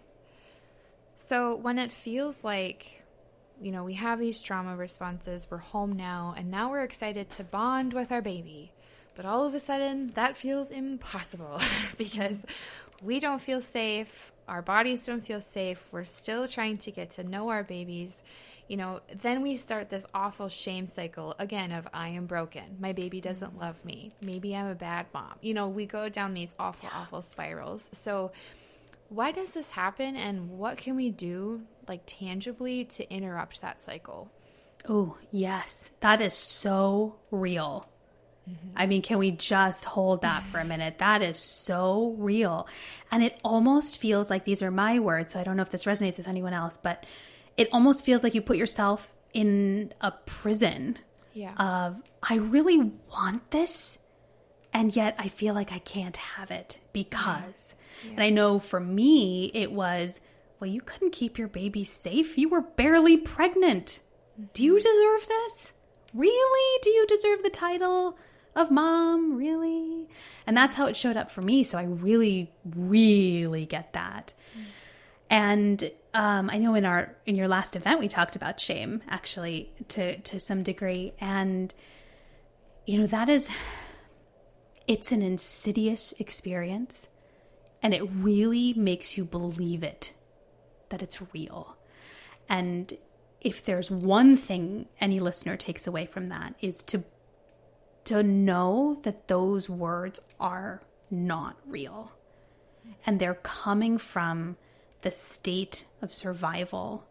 [1.17, 3.03] So when it feels like,
[3.61, 7.45] you know, we have these trauma responses, we're home now, and now we're excited to
[7.45, 8.73] bond with our baby.
[9.15, 11.61] But all of a sudden, that feels impossible
[11.99, 12.45] because
[13.03, 14.33] we don't feel safe.
[14.49, 15.87] Our bodies don't feel safe.
[15.93, 18.23] We're still trying to get to know our babies.
[18.69, 22.77] You know, then we start this awful shame cycle again of I am broken.
[22.81, 23.61] My baby doesn't mm-hmm.
[23.61, 24.13] love me.
[24.23, 25.35] Maybe I'm a bad mom.
[25.43, 27.91] You know, we go down these awful, awful spirals.
[27.93, 28.33] So,
[29.11, 34.31] why does this happen and what can we do like tangibly to interrupt that cycle?
[34.89, 35.91] Oh, yes.
[36.01, 37.89] That is so real.
[38.77, 40.99] I mean, can we just hold that for a minute?
[40.99, 42.67] That is so real.
[43.11, 45.33] And it almost feels like these are my words.
[45.33, 47.07] So I don't know if this resonates with anyone else, but
[47.57, 50.99] it almost feels like you put yourself in a prison
[51.33, 51.55] Yeah.
[51.55, 53.99] of, I really want this.
[54.73, 57.75] And yet I feel like I can't have it because.
[58.11, 60.21] And I know for me, it was,
[60.59, 62.37] well, you couldn't keep your baby safe.
[62.37, 64.01] You were barely pregnant.
[64.53, 64.79] Do you mm-hmm.
[64.79, 65.73] deserve this?
[66.13, 66.79] Really?
[66.83, 68.19] Do you deserve the title
[68.57, 69.37] of mom?
[69.37, 70.09] Really?
[70.47, 71.65] And that's how it showed up for me.
[71.65, 74.35] So I really, really get that.
[75.31, 79.73] And um, I know in our in your last event we talked about shame actually
[79.89, 81.75] to to some degree, and
[82.87, 83.51] you know that is
[84.87, 87.09] it's an insidious experience,
[87.83, 90.13] and it really makes you believe it
[90.91, 91.77] that it's real.
[92.49, 92.93] And
[93.41, 97.03] if there's one thing any listener takes away from that is to
[98.05, 102.13] to know that those words are not real
[103.07, 104.57] and they're coming from
[105.03, 107.05] the state of survival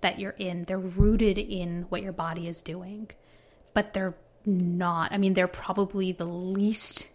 [0.00, 0.64] that you're in.
[0.64, 3.10] They're rooted in what your body is doing,
[3.74, 5.12] but they're not.
[5.12, 7.08] I mean, they're probably the least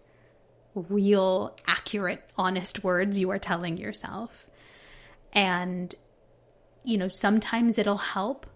[0.74, 4.48] real, accurate, honest words you are telling yourself.
[5.32, 5.94] And,
[6.84, 8.46] you know, sometimes it'll help,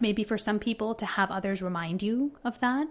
[0.00, 2.88] maybe for some people, to have others remind you of that.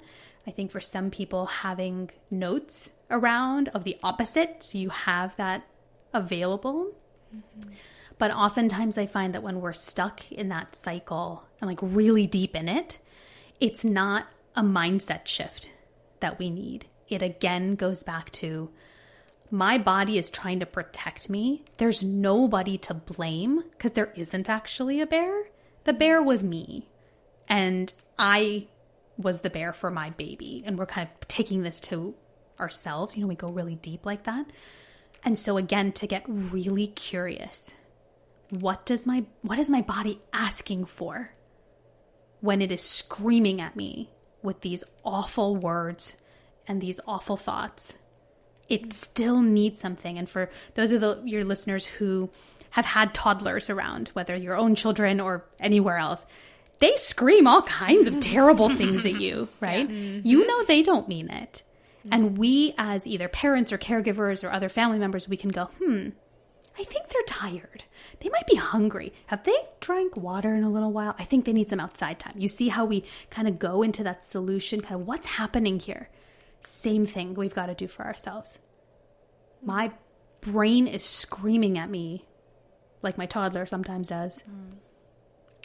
[0.48, 5.66] I think for some people, having notes around of the opposite, so you have that
[6.14, 6.94] available.
[7.36, 7.72] Mm-hmm.
[8.18, 12.56] But oftentimes, I find that when we're stuck in that cycle and like really deep
[12.56, 13.00] in it,
[13.60, 15.72] it's not a mindset shift
[16.20, 16.86] that we need.
[17.10, 18.70] It again goes back to
[19.52, 21.64] my body is trying to protect me.
[21.78, 25.46] There's nobody to blame because there isn't actually a bear.
[25.84, 26.90] The bear was me.
[27.48, 28.68] And I
[29.18, 30.64] was the bear for my baby.
[30.66, 32.16] And we're kind of taking this to
[32.60, 33.16] ourselves.
[33.16, 34.46] You know, we go really deep like that.
[35.24, 37.72] And so again, to get really curious,
[38.50, 41.32] what does my what is my body asking for
[42.42, 44.10] when it is screaming at me
[44.44, 46.16] with these awful words
[46.68, 47.94] and these awful thoughts?
[48.70, 50.18] It still needs something.
[50.18, 52.32] And for those of the, your listeners who
[52.72, 56.26] have had toddlers around, whether your own children or anywhere else,
[56.80, 59.90] they scream all kinds of terrible things at you, right?
[59.90, 61.64] You know they don't mean it.
[62.12, 66.10] And we, as either parents or caregivers or other family members, we can go, hmm,
[66.78, 67.86] I think they're tired.
[68.20, 69.12] They might be hungry.
[69.28, 71.16] Have they drank water in a little while?
[71.18, 72.36] I think they need some outside time.
[72.38, 76.10] You see how we kind of go into that solution, kind of what's happening here?
[76.62, 78.60] Same thing we've got to do for ourselves.
[79.64, 79.92] My
[80.42, 82.26] brain is screaming at me
[83.02, 84.42] like my toddler sometimes does.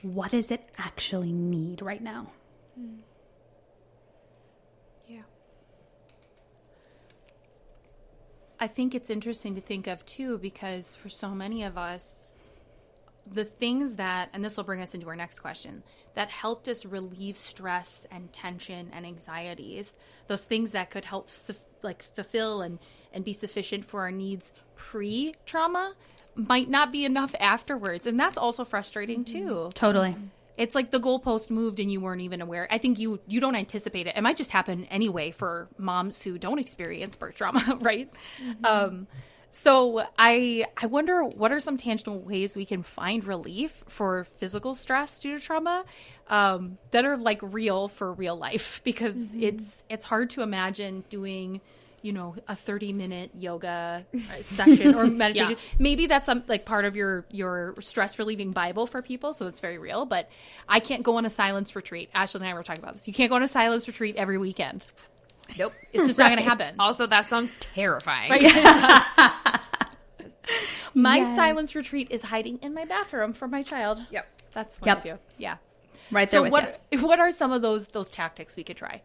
[0.03, 2.33] What does it actually need right now?
[2.75, 3.01] Hmm.
[5.07, 5.23] Yeah.
[8.59, 12.27] I think it's interesting to think of too because for so many of us,
[13.31, 15.83] the things that, and this will bring us into our next question,
[16.15, 19.95] that helped us relieve stress and tension and anxieties,
[20.27, 21.29] those things that could help
[21.83, 22.79] like fulfill and,
[23.13, 25.95] and be sufficient for our needs pre trauma
[26.35, 28.07] might not be enough afterwards.
[28.07, 29.71] And that's also frustrating too.
[29.75, 30.17] Totally.
[30.57, 32.67] It's like the goalpost moved and you weren't even aware.
[32.71, 34.17] I think you you don't anticipate it.
[34.17, 38.11] It might just happen anyway for moms who don't experience birth trauma, right?
[38.63, 39.07] Um,
[39.53, 44.75] so I I wonder what are some tangible ways we can find relief for physical
[44.75, 45.85] stress due to trauma
[46.29, 51.61] um, that are like real for real life because it's it's hard to imagine doing
[52.03, 56.85] you know a 30 minute yoga uh, session or meditation maybe that's some like part
[56.85, 60.29] of your your stress relieving bible for people so it's very real but
[60.69, 63.15] i can't go on a silence retreat ashley and i were talking about this you
[63.15, 64.85] can't go on a silence retreat every weekend
[65.59, 65.73] Nope.
[65.93, 68.31] it's just not going to happen Also, that sounds terrifying.
[70.95, 71.37] my Yes.
[71.37, 74.27] silence retreat is hiding in my bathroom for my child Yep.
[74.53, 74.99] That's what Yep.
[74.99, 75.19] I do.
[75.39, 75.57] Yeah.
[76.11, 77.07] Right there So with what you.
[77.07, 79.01] what are some of those those tactics we could try?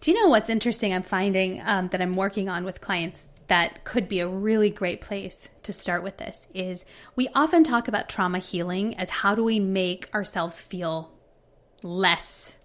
[0.00, 0.92] Do you know what's interesting?
[0.92, 5.00] I'm finding um, that I'm working on with clients that could be a really great
[5.00, 9.44] place to start with this is we often talk about trauma healing as how do
[9.44, 11.12] we make ourselves feel
[11.82, 12.56] less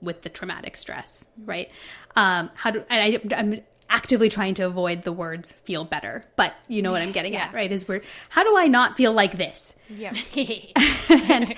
[0.00, 1.70] with the traumatic stress, right?
[2.16, 3.60] Um, how do and I, I'm
[3.90, 7.44] actively trying to avoid the words "feel better," but you know what I'm getting Yeah.
[7.44, 7.70] at, right?
[7.70, 9.74] Is we're how do I not feel like this?
[9.90, 10.14] Yeah.
[11.28, 11.54] and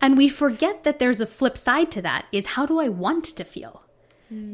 [0.00, 3.24] and we forget that there's a flip side to that is how do I want
[3.24, 3.82] to feel?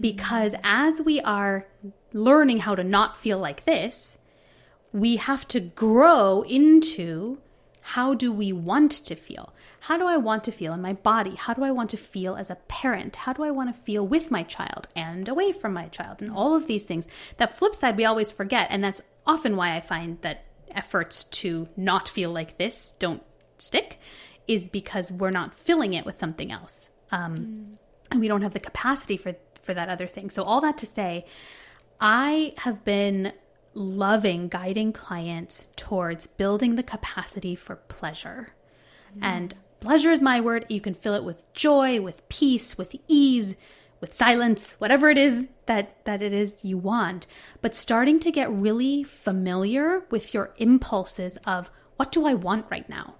[0.00, 1.66] Because as we are
[2.12, 4.18] learning how to not feel like this,
[4.92, 7.38] we have to grow into
[7.80, 9.52] how do we want to feel?
[9.80, 11.34] How do I want to feel in my body?
[11.34, 13.16] How do I want to feel as a parent?
[13.16, 16.22] How do I want to feel with my child and away from my child?
[16.22, 17.06] And all of these things.
[17.36, 18.68] That flip side we always forget.
[18.70, 23.22] And that's often why I find that efforts to not feel like this don't
[23.58, 23.98] stick,
[24.48, 26.88] is because we're not filling it with something else.
[27.12, 27.78] Um,
[28.10, 30.30] and we don't have the capacity for for that other thing.
[30.30, 31.26] So all that to say,
[32.00, 33.32] I have been
[33.74, 38.50] loving guiding clients towards building the capacity for pleasure.
[39.10, 39.24] Mm-hmm.
[39.24, 40.66] And pleasure is my word.
[40.68, 43.56] You can fill it with joy, with peace, with ease,
[44.00, 47.26] with silence, whatever it is that that it is you want.
[47.62, 52.88] But starting to get really familiar with your impulses of what do I want right
[52.88, 53.14] now?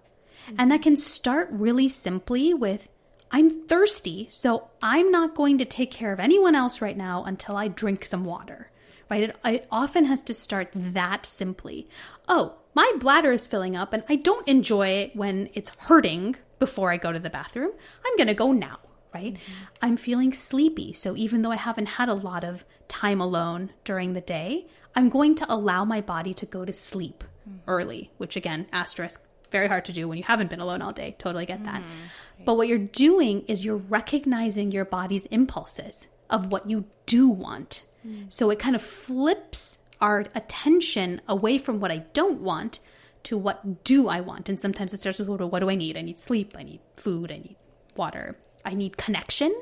[0.47, 0.57] Mm-hmm.
[0.59, 2.89] And that can start really simply with
[3.35, 7.57] I'm thirsty, so I'm not going to take care of anyone else right now until
[7.57, 8.71] I drink some water.
[9.11, 9.25] Right?
[9.25, 11.89] It, it often has to start that simply.
[12.29, 16.93] Oh, my bladder is filling up and I don't enjoy it when it's hurting before
[16.93, 17.73] I go to the bathroom.
[18.07, 18.79] I'm going to go now,
[19.13, 19.35] right?
[19.35, 19.65] Mm-hmm.
[19.83, 24.13] I'm feeling sleepy, so even though I haven't had a lot of time alone during
[24.13, 27.59] the day, I'm going to allow my body to go to sleep mm-hmm.
[27.67, 31.15] early, which again, asterisk, very hard to do when you haven't been alone all day.
[31.17, 31.81] Totally get that.
[31.81, 32.45] Mm-hmm.
[32.45, 37.85] But what you're doing is you're recognizing your body's impulses of what you do want.
[38.05, 38.33] Mm.
[38.33, 42.81] So it kind of flips our attention away from what I don't want
[43.29, 44.49] to what do I want.
[44.49, 45.97] And sometimes it starts with what do- what do I need?
[45.97, 47.57] I need sleep, I need food, I need
[47.95, 49.55] water, I need connection,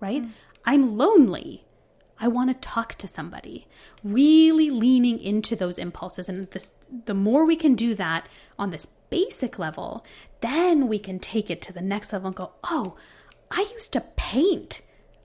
[0.00, 0.22] right?
[0.22, 0.30] Mm.
[0.64, 1.66] I'm lonely.
[2.18, 3.66] I want to talk to somebody.
[4.02, 6.28] Really leaning into those impulses.
[6.30, 6.72] And this,
[7.06, 8.26] the more we can do that
[8.58, 10.04] on this basic level,
[10.40, 12.96] then we can take it to the next level and go, oh,
[13.50, 14.82] I used to paint.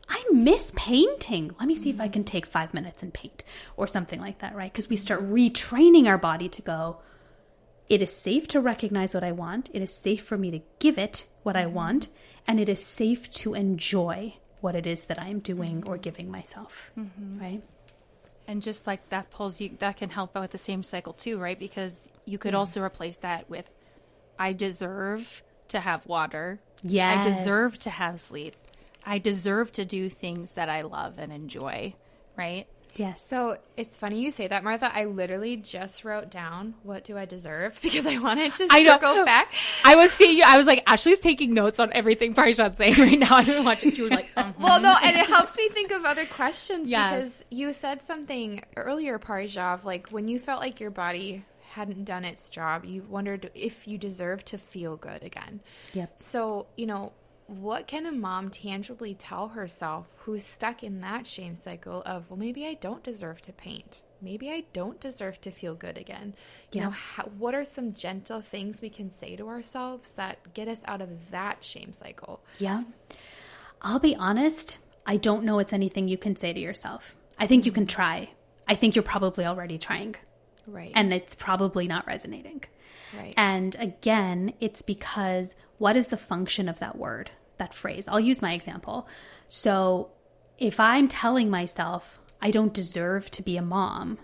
[0.08, 1.52] I miss painting.
[1.60, 3.44] Let me see if I can take five minutes and paint
[3.78, 4.72] or something like that, right?
[4.72, 6.98] Because we start retraining our body to go,
[7.90, 9.70] it is safe to recognize what I want.
[9.74, 12.08] It is safe for me to give it what I want.
[12.48, 16.92] And it is safe to enjoy what it is that I'm doing or giving myself,
[16.98, 17.40] mm-hmm.
[17.40, 17.62] right?
[18.50, 21.38] And just like that pulls you, that can help out with the same cycle too,
[21.38, 21.60] right?
[21.60, 23.76] Because you could also replace that with,
[24.40, 26.60] I deserve to have water.
[26.82, 27.22] Yeah.
[27.22, 28.56] I deserve to have sleep.
[29.06, 31.94] I deserve to do things that I love and enjoy,
[32.36, 32.66] right?
[32.96, 33.26] Yes.
[33.26, 34.92] So it's funny you say that, Martha.
[34.94, 38.94] I literally just wrote down what do I deserve because I wanted to I know.
[39.00, 39.54] circle back.
[39.86, 40.44] I was seeing you.
[40.46, 43.36] I was like, Ashley's taking notes on everything Parijat's saying right now.
[43.38, 43.92] I've been watching.
[43.92, 47.14] She was like, um, Well, no, and it helps me think of other questions Yes.
[47.14, 52.26] because you said something earlier, Parijat, like when you felt like your body hadn't done
[52.26, 55.62] its job, you wondered if you deserve to feel good again.
[55.94, 56.14] Yep.
[56.18, 57.14] So, you know,
[57.50, 62.38] what can a mom tangibly tell herself who's stuck in that shame cycle of, well,
[62.38, 64.04] maybe I don't deserve to paint.
[64.22, 66.36] Maybe I don't deserve to feel good again.
[66.72, 66.84] You Yeah.
[66.86, 70.84] know, how, what are some gentle things we can say to ourselves that get us
[70.86, 72.42] out of that shame cycle?
[72.60, 72.84] Yeah.
[73.82, 77.16] I'll be honest, I don't know it's anything you can say to yourself.
[77.38, 78.30] I think you can try.
[78.68, 80.16] I think you're probably already trying,
[80.68, 80.92] Right.
[80.94, 82.64] and it's probably not resonating.
[83.18, 83.34] right.
[83.38, 88.08] And again, it's because what is the function of that word, that phrase?
[88.08, 89.08] I'll use my example.
[89.48, 90.10] So
[90.58, 94.18] if I'm telling myself I don't deserve to be a mom,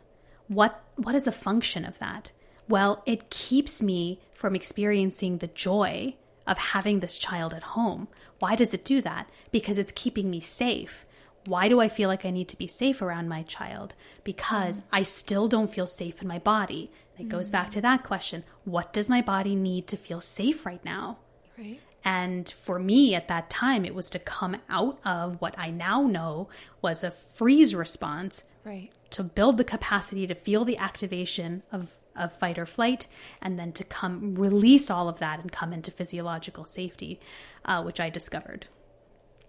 [0.47, 2.31] what what is the function of that?
[2.67, 6.15] Well, it keeps me from experiencing the joy
[6.47, 8.07] of having this child at home.
[8.39, 9.29] Why does it do that?
[9.51, 11.05] Because it's keeping me safe.
[11.45, 13.93] Why do I feel like I need to be safe around my child?
[14.23, 16.91] Because I still don't feel safe in my body.
[17.19, 20.83] It goes back to that question what does my body need to feel safe right
[20.83, 21.19] now?
[21.57, 21.79] right.
[22.05, 26.03] And for me at that time, it was to come out of what I now
[26.03, 26.47] know
[26.81, 28.91] was a freeze response Right.
[29.09, 33.07] to build the capacity to feel the activation of, of fight or flight
[33.41, 37.19] and then to come release all of that and come into physiological safety,
[37.65, 38.67] uh, which I discovered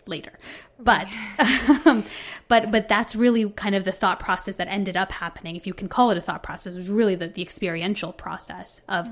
[0.07, 0.39] later.
[0.79, 1.09] But
[1.85, 2.05] um,
[2.49, 5.75] but but that's really kind of the thought process that ended up happening, if you
[5.75, 9.09] can call it a thought process, it was really the, the experiential process of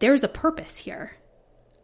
[0.00, 1.16] there's a purpose here.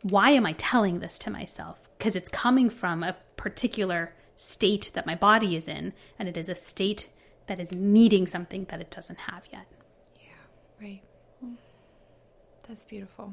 [0.02, 1.80] Why am I telling this to myself?
[1.98, 6.48] Because it's coming from a particular state that my body is in, and it is
[6.48, 7.10] a state
[7.46, 9.66] that is needing something that it doesn't have yet.
[10.20, 11.02] Yeah, right.
[12.68, 13.32] That's beautiful.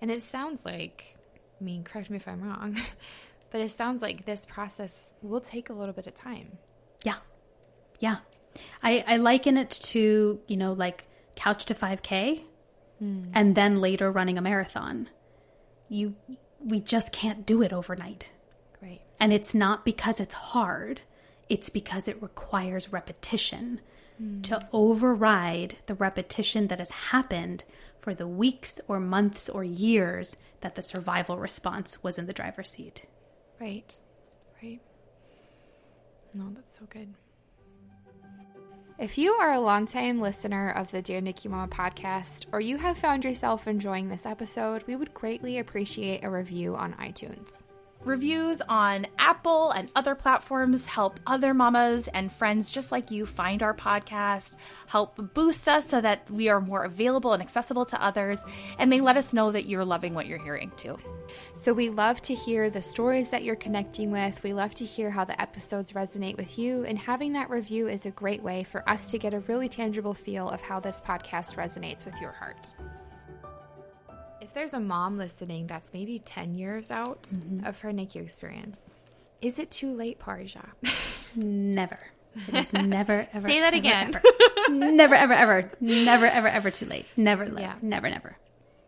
[0.00, 1.16] And it sounds like,
[1.60, 2.76] I mean, correct me if I'm wrong,
[3.50, 6.58] but it sounds like this process will take a little bit of time.
[7.04, 7.16] Yeah.
[8.00, 8.16] Yeah.
[8.82, 11.04] I, I liken it to, you know, like
[11.36, 12.42] couch to 5K
[13.02, 13.26] mm.
[13.32, 15.08] and then later running a marathon.
[15.94, 16.16] You,
[16.58, 18.30] we just can't do it overnight.
[18.82, 19.00] Right.
[19.20, 21.02] And it's not because it's hard,
[21.48, 23.80] it's because it requires repetition
[24.20, 24.42] mm.
[24.42, 27.62] to override the repetition that has happened
[27.96, 32.70] for the weeks or months or years that the survival response was in the driver's
[32.70, 33.04] seat.
[33.60, 33.94] Right.
[34.60, 34.80] Right.
[36.34, 37.14] No, that's so good.
[38.96, 42.96] If you are a longtime listener of the Dear NICU Mama podcast, or you have
[42.96, 47.64] found yourself enjoying this episode, we would greatly appreciate a review on iTunes.
[48.04, 53.62] Reviews on Apple and other platforms help other mamas and friends just like you find
[53.62, 58.44] our podcast, help boost us so that we are more available and accessible to others,
[58.78, 60.98] and they let us know that you're loving what you're hearing too.
[61.54, 64.42] So we love to hear the stories that you're connecting with.
[64.42, 68.04] We love to hear how the episodes resonate with you, and having that review is
[68.04, 71.56] a great way for us to get a really tangible feel of how this podcast
[71.56, 72.74] resonates with your heart
[74.54, 77.66] there's a mom listening that's maybe 10 years out mm-hmm.
[77.66, 78.80] of her NICU experience,
[79.40, 80.70] is it too late, Parijat?
[81.34, 81.98] never.
[82.48, 83.48] It is never, ever.
[83.48, 84.14] Say that ever, again.
[84.14, 84.74] Ever.
[84.74, 85.62] never, ever, ever.
[85.80, 87.06] Never, ever, ever too late.
[87.16, 87.74] Never, yeah.
[87.82, 88.36] never, never.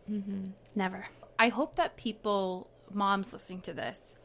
[0.09, 0.47] Mm-hmm.
[0.75, 1.07] Never.
[1.39, 4.15] I hope that people, moms listening to this,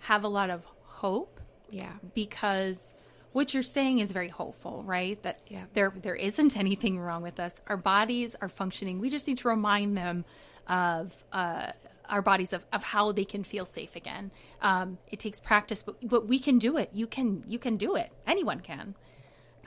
[0.00, 1.40] have a lot of hope.
[1.70, 1.92] Yeah.
[2.14, 2.94] Because
[3.32, 5.22] what you're saying is very hopeful, right?
[5.22, 5.64] That yeah.
[5.74, 7.60] there there isn't anything wrong with us.
[7.66, 8.98] Our bodies are functioning.
[8.98, 10.24] We just need to remind them
[10.68, 11.72] of uh,
[12.08, 14.30] our bodies of, of how they can feel safe again.
[14.62, 16.90] Um, it takes practice, but, but we can do it.
[16.92, 18.10] You can you can do it.
[18.26, 18.94] Anyone can.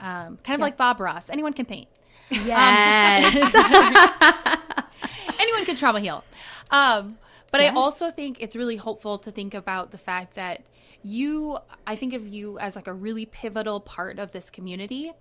[0.00, 0.64] Um, kind of yeah.
[0.64, 1.28] like Bob Ross.
[1.30, 1.88] Anyone can paint.
[2.30, 3.54] Yes.
[3.54, 4.58] Um,
[5.40, 6.24] anyone can trauma heal.
[6.70, 7.18] Um,
[7.50, 7.72] but yes.
[7.72, 10.62] I also think it's really hopeful to think about the fact that
[11.02, 15.12] you, I think of you as like a really pivotal part of this community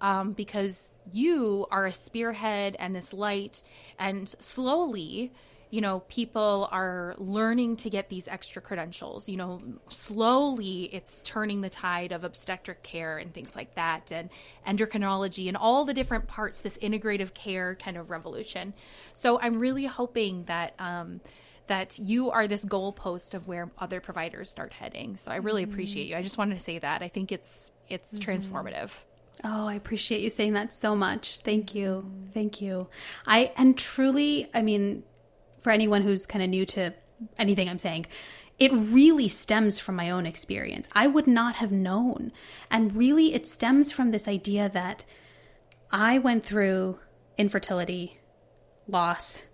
[0.00, 3.62] um, because you are a spearhead and this light,
[3.98, 5.32] and slowly,
[5.70, 9.28] you know, people are learning to get these extra credentials.
[9.28, 14.30] You know, slowly it's turning the tide of obstetric care and things like that, and
[14.66, 18.74] endocrinology and all the different parts, this integrative care kind of revolution.
[19.14, 20.74] So I'm really hoping that.
[20.78, 21.20] Um,
[21.68, 25.16] that you are this goalpost of where other providers start heading.
[25.16, 25.72] So I really mm-hmm.
[25.72, 26.16] appreciate you.
[26.16, 27.02] I just wanted to say that.
[27.02, 28.30] I think it's it's mm-hmm.
[28.30, 28.90] transformative.
[29.44, 31.40] Oh, I appreciate you saying that so much.
[31.40, 32.10] Thank you.
[32.32, 32.88] Thank you.
[33.26, 35.04] I and truly, I mean,
[35.60, 36.92] for anyone who's kind of new to
[37.38, 38.06] anything I'm saying,
[38.58, 40.88] it really stems from my own experience.
[40.92, 42.32] I would not have known.
[42.70, 45.04] And really it stems from this idea that
[45.90, 46.98] I went through
[47.36, 48.18] infertility,
[48.88, 49.44] loss,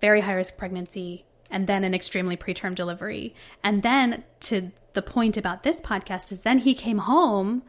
[0.00, 3.34] very high risk pregnancy, and then an extremely preterm delivery.
[3.62, 7.62] And then to the point about this podcast is then he came home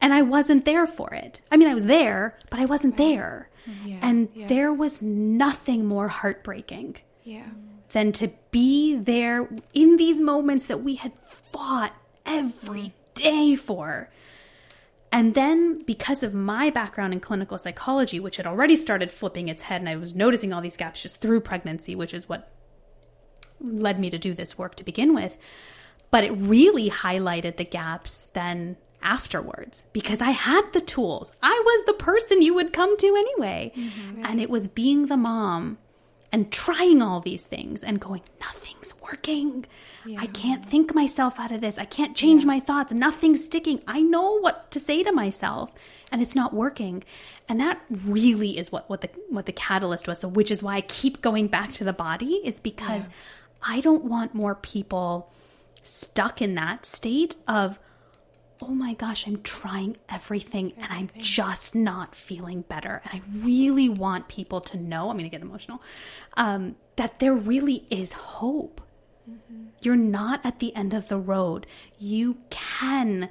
[0.00, 1.40] and I wasn't there for it.
[1.50, 3.48] I mean, I was there, but I wasn't there.
[3.84, 4.46] Yeah, and yeah.
[4.46, 7.46] there was nothing more heartbreaking yeah.
[7.90, 11.92] than to be there in these moments that we had fought
[12.24, 12.92] every mm.
[13.14, 14.10] day for.
[15.16, 19.62] And then, because of my background in clinical psychology, which had already started flipping its
[19.62, 22.52] head, and I was noticing all these gaps just through pregnancy, which is what
[23.58, 25.38] led me to do this work to begin with.
[26.10, 31.32] But it really highlighted the gaps then afterwards because I had the tools.
[31.42, 33.72] I was the person you would come to anyway.
[33.74, 35.78] Mm-hmm, And it was being the mom
[36.32, 39.66] and trying all these things and going, nothing's working.
[40.04, 40.20] Yeah.
[40.20, 41.78] I can't think myself out of this.
[41.78, 42.48] I can't change yeah.
[42.48, 42.92] my thoughts.
[42.92, 43.80] Nothing's sticking.
[43.86, 45.74] I know what to say to myself
[46.10, 47.04] and it's not working.
[47.48, 50.20] And that really is what, what the what the catalyst was.
[50.20, 53.76] So which is why I keep going back to the body is because yeah.
[53.76, 55.32] I don't want more people
[55.82, 57.78] stuck in that state of
[58.62, 63.02] oh my gosh, I'm trying everything and I'm just not feeling better.
[63.04, 65.82] And I really want people to know, I'm going to get emotional,
[66.34, 68.80] um, that there really is hope.
[69.30, 69.66] Mm-hmm.
[69.82, 71.66] You're not at the end of the road.
[71.98, 73.28] You can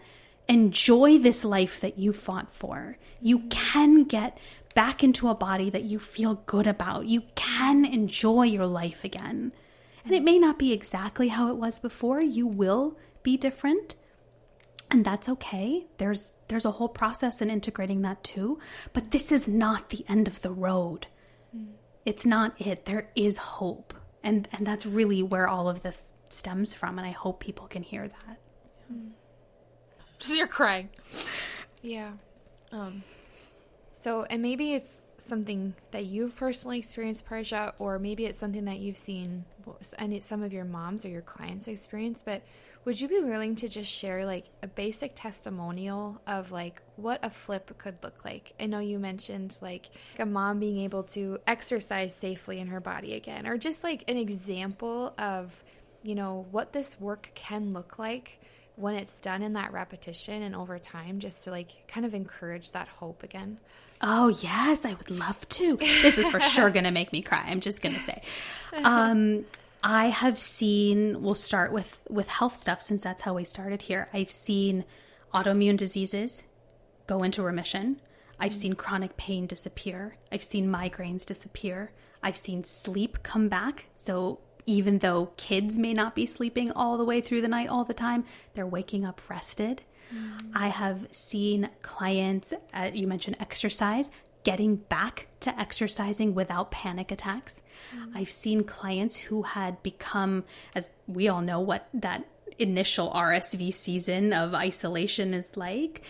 [0.47, 2.97] enjoy this life that you fought for.
[3.21, 3.49] You mm-hmm.
[3.49, 4.37] can get
[4.75, 7.07] back into a body that you feel good about.
[7.07, 9.53] You can enjoy your life again.
[10.03, 12.21] And it may not be exactly how it was before.
[12.21, 13.95] You will be different
[14.91, 18.59] and that's okay there's there's a whole process in integrating that too
[18.93, 21.07] but this is not the end of the road
[21.55, 21.67] mm.
[22.05, 23.93] it's not it there is hope
[24.25, 27.83] And and that's really where all of this stems from and I hope people can
[27.83, 28.39] hear that.
[30.19, 30.89] So You're crying.
[31.83, 32.13] Yeah.
[32.71, 33.03] Um,
[33.91, 38.79] so, and maybe it's something that you've personally experienced, Parijat, or maybe it's something that
[38.79, 39.45] you've seen
[39.99, 42.23] and it's some of your moms or your clients experience.
[42.25, 42.41] But
[42.85, 47.29] would you be willing to just share like a basic testimonial of like what a
[47.31, 48.53] flip could look like?
[48.59, 53.15] I know you mentioned like a mom being able to exercise safely in her body
[53.15, 55.63] again, or just like an example of,
[56.03, 58.39] you know, what this work can look like
[58.75, 62.71] when it's done in that repetition and over time, just to like kind of encourage
[62.73, 63.57] that hope again.
[64.01, 65.77] Oh, yes, I would love to.
[65.77, 67.43] This is for sure going to make me cry.
[67.47, 68.21] I'm just going to say.
[68.83, 69.45] Um,
[69.87, 74.09] I have seen, we'll start with, with health stuff since that's how we started here.
[74.11, 74.83] I've seen
[75.31, 76.43] autoimmune diseases
[77.05, 78.01] go into remission.
[78.39, 80.17] I've seen chronic pain disappear.
[80.31, 81.91] I've seen migraines disappear.
[82.23, 83.85] I've seen sleep come back.
[83.93, 87.83] So even though kids may not be sleeping all the way through the night all
[87.83, 88.25] the time,
[88.55, 89.83] they're waking up rested.
[90.11, 90.49] Mm.
[90.55, 94.09] I have seen clients, uh, you mentioned exercise,
[94.45, 97.61] getting back to exercising without panic attacks.
[97.93, 98.11] Mm.
[98.15, 102.23] I've seen clients who had become, as we all know, what that
[102.57, 106.01] initial RSV season of isolation is like,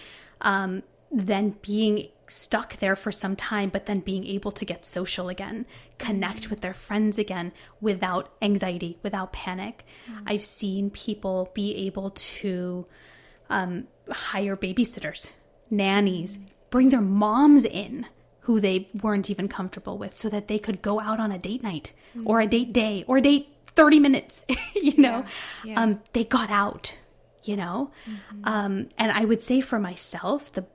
[0.41, 5.29] um, then being stuck there for some time, but then being able to get social
[5.29, 5.65] again,
[5.97, 9.85] connect with their friends again without anxiety, without panic.
[10.11, 10.23] Mm.
[10.27, 12.85] I've seen people be able to
[13.49, 15.31] um, hire babysitters,
[15.69, 16.47] nannies, mm.
[16.69, 18.07] bring their moms in
[18.45, 21.63] who they weren't even comfortable with so that they could go out on a date
[21.63, 22.21] night mm.
[22.25, 25.25] or a date day or a date 30 minutes, you know?
[25.63, 25.71] Yeah.
[25.71, 25.81] Yeah.
[25.81, 26.95] Um, they got out,
[27.43, 27.91] you know?
[28.07, 28.41] Mm-hmm.
[28.43, 30.65] Um, and I would say for myself, the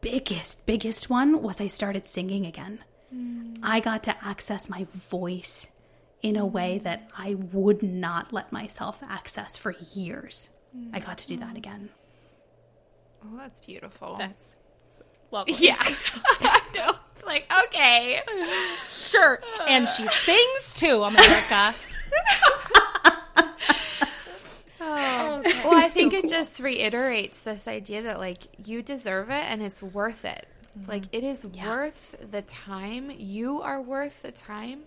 [0.00, 2.78] biggest, biggest one was I started singing again.
[3.14, 3.58] Mm.
[3.62, 5.70] I got to access my voice
[6.22, 10.48] in a way that I would not let myself access for years.
[10.74, 10.90] Mm.
[10.94, 11.90] I got to do that again.
[13.22, 14.16] Oh, that's beautiful.
[14.18, 14.56] That's
[15.32, 15.54] lovely.
[15.58, 15.76] Yeah.
[16.40, 16.94] I know.
[17.12, 18.20] It's like, okay.
[18.90, 19.40] Sure.
[19.68, 21.74] And she sings too, America.
[24.84, 29.62] Oh, well, I think it just reiterates this idea that like you deserve it and
[29.62, 30.46] it's worth it.
[30.78, 30.90] Mm-hmm.
[30.90, 31.68] Like it is yeah.
[31.68, 33.10] worth the time.
[33.16, 34.82] You are worth the time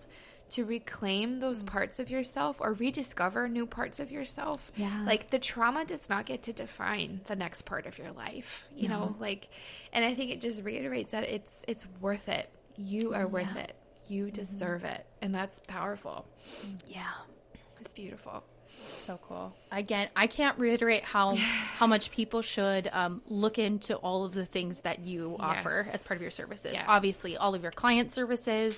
[0.50, 1.68] to reclaim those mm-hmm.
[1.68, 4.72] parts of yourself or rediscover new parts of yourself.
[4.76, 5.04] Yeah.
[5.04, 8.68] Like the trauma does not get to define the next part of your life.
[8.74, 8.98] You no.
[8.98, 9.48] know, like
[9.92, 12.50] and I think it just reiterates that it's it's worth it.
[12.76, 13.62] You are worth yeah.
[13.62, 13.76] it.
[14.08, 14.34] You mm-hmm.
[14.34, 14.94] deserve mm-hmm.
[14.94, 15.06] it.
[15.22, 16.26] And that's powerful.
[16.88, 17.02] Yeah.
[17.80, 18.44] It's beautiful.
[18.92, 19.54] So cool.
[19.72, 24.44] Again, I can't reiterate how how much people should um, look into all of the
[24.44, 25.40] things that you yes.
[25.40, 26.72] offer as part of your services.
[26.74, 26.84] Yes.
[26.88, 28.76] Obviously, all of your client services.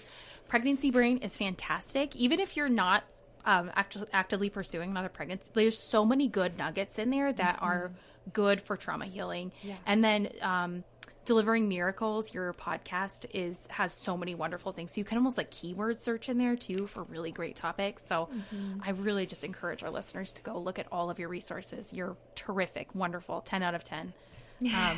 [0.49, 2.17] Pregnancy Brain is fantastic.
[2.17, 3.05] Even if you're not
[3.45, 7.65] um, act- actively pursuing another pregnancy, there's so many good nuggets in there that mm-hmm.
[7.65, 7.91] are
[8.33, 9.53] good for trauma healing.
[9.63, 9.77] Yeah.
[9.87, 10.85] And then um,
[11.29, 15.51] delivering miracles your podcast is has so many wonderful things so you can almost like
[15.51, 18.81] keyword search in there too for really great topics so mm-hmm.
[18.83, 22.17] i really just encourage our listeners to go look at all of your resources you're
[22.35, 24.15] terrific wonderful 10 out of 10
[24.75, 24.97] um,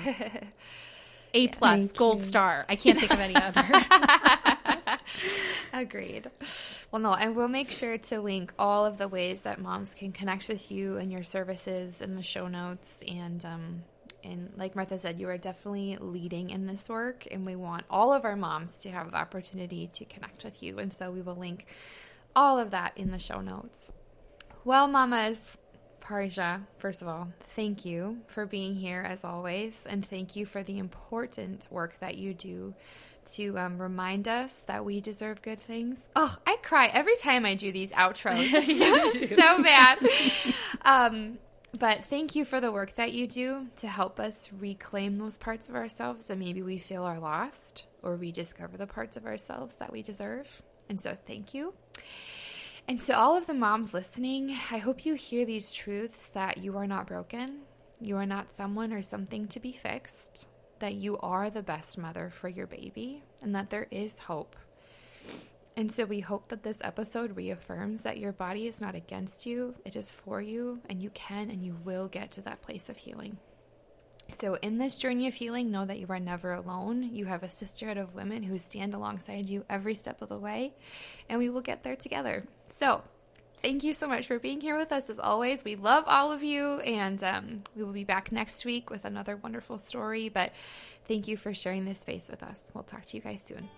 [1.34, 2.24] a plus gold you.
[2.24, 3.64] star i can't think of any other
[5.72, 6.30] Agreed.
[6.90, 10.12] Well, no, and we'll make sure to link all of the ways that moms can
[10.12, 13.02] connect with you and your services in the show notes.
[13.08, 13.82] And um,
[14.22, 18.12] and like Martha said, you are definitely leading in this work, and we want all
[18.12, 20.78] of our moms to have the opportunity to connect with you.
[20.78, 21.66] And so we will link
[22.36, 23.92] all of that in the show notes.
[24.64, 25.58] Well, mamas,
[26.02, 30.62] Parijat, first of all, thank you for being here as always, and thank you for
[30.62, 32.74] the important work that you do
[33.34, 36.08] to um, remind us that we deserve good things.
[36.16, 38.48] Oh, I cry every time I do these outros.
[39.26, 39.98] so, so bad.
[40.82, 41.38] Um,
[41.78, 45.68] but thank you for the work that you do to help us reclaim those parts
[45.68, 49.92] of ourselves that maybe we feel are lost or rediscover the parts of ourselves that
[49.92, 50.62] we deserve.
[50.88, 51.74] And so thank you.
[52.88, 56.76] And to all of the moms listening, I hope you hear these truths that you
[56.76, 57.60] are not broken,
[58.00, 60.48] you are not someone or something to be fixed,
[60.80, 64.56] that you are the best mother for your baby, and that there is hope
[65.76, 69.74] and so we hope that this episode reaffirms that your body is not against you,
[69.84, 72.96] it is for you, and you can and you will get to that place of
[72.96, 73.38] healing.
[74.28, 77.14] So, in this journey of healing, know that you are never alone.
[77.14, 80.74] You have a sisterhood of women who stand alongside you every step of the way,
[81.28, 82.44] and we will get there together.
[82.72, 83.02] So,
[83.62, 85.64] thank you so much for being here with us as always.
[85.64, 89.36] We love all of you, and um, we will be back next week with another
[89.36, 90.28] wonderful story.
[90.28, 90.52] But
[91.06, 92.70] thank you for sharing this space with us.
[92.74, 93.68] We'll talk to you guys soon.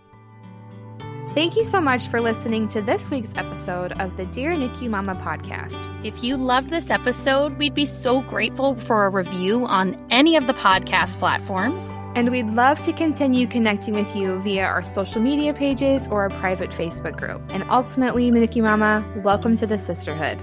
[1.35, 5.15] Thank you so much for listening to this week's episode of the Dear NICU Mama
[5.15, 5.75] podcast.
[6.05, 10.47] If you loved this episode, we'd be so grateful for a review on any of
[10.47, 11.89] the podcast platforms.
[12.17, 16.31] And we'd love to continue connecting with you via our social media pages or a
[16.31, 17.41] private Facebook group.
[17.55, 20.39] And ultimately, NICU Mama, welcome to the sisterhood.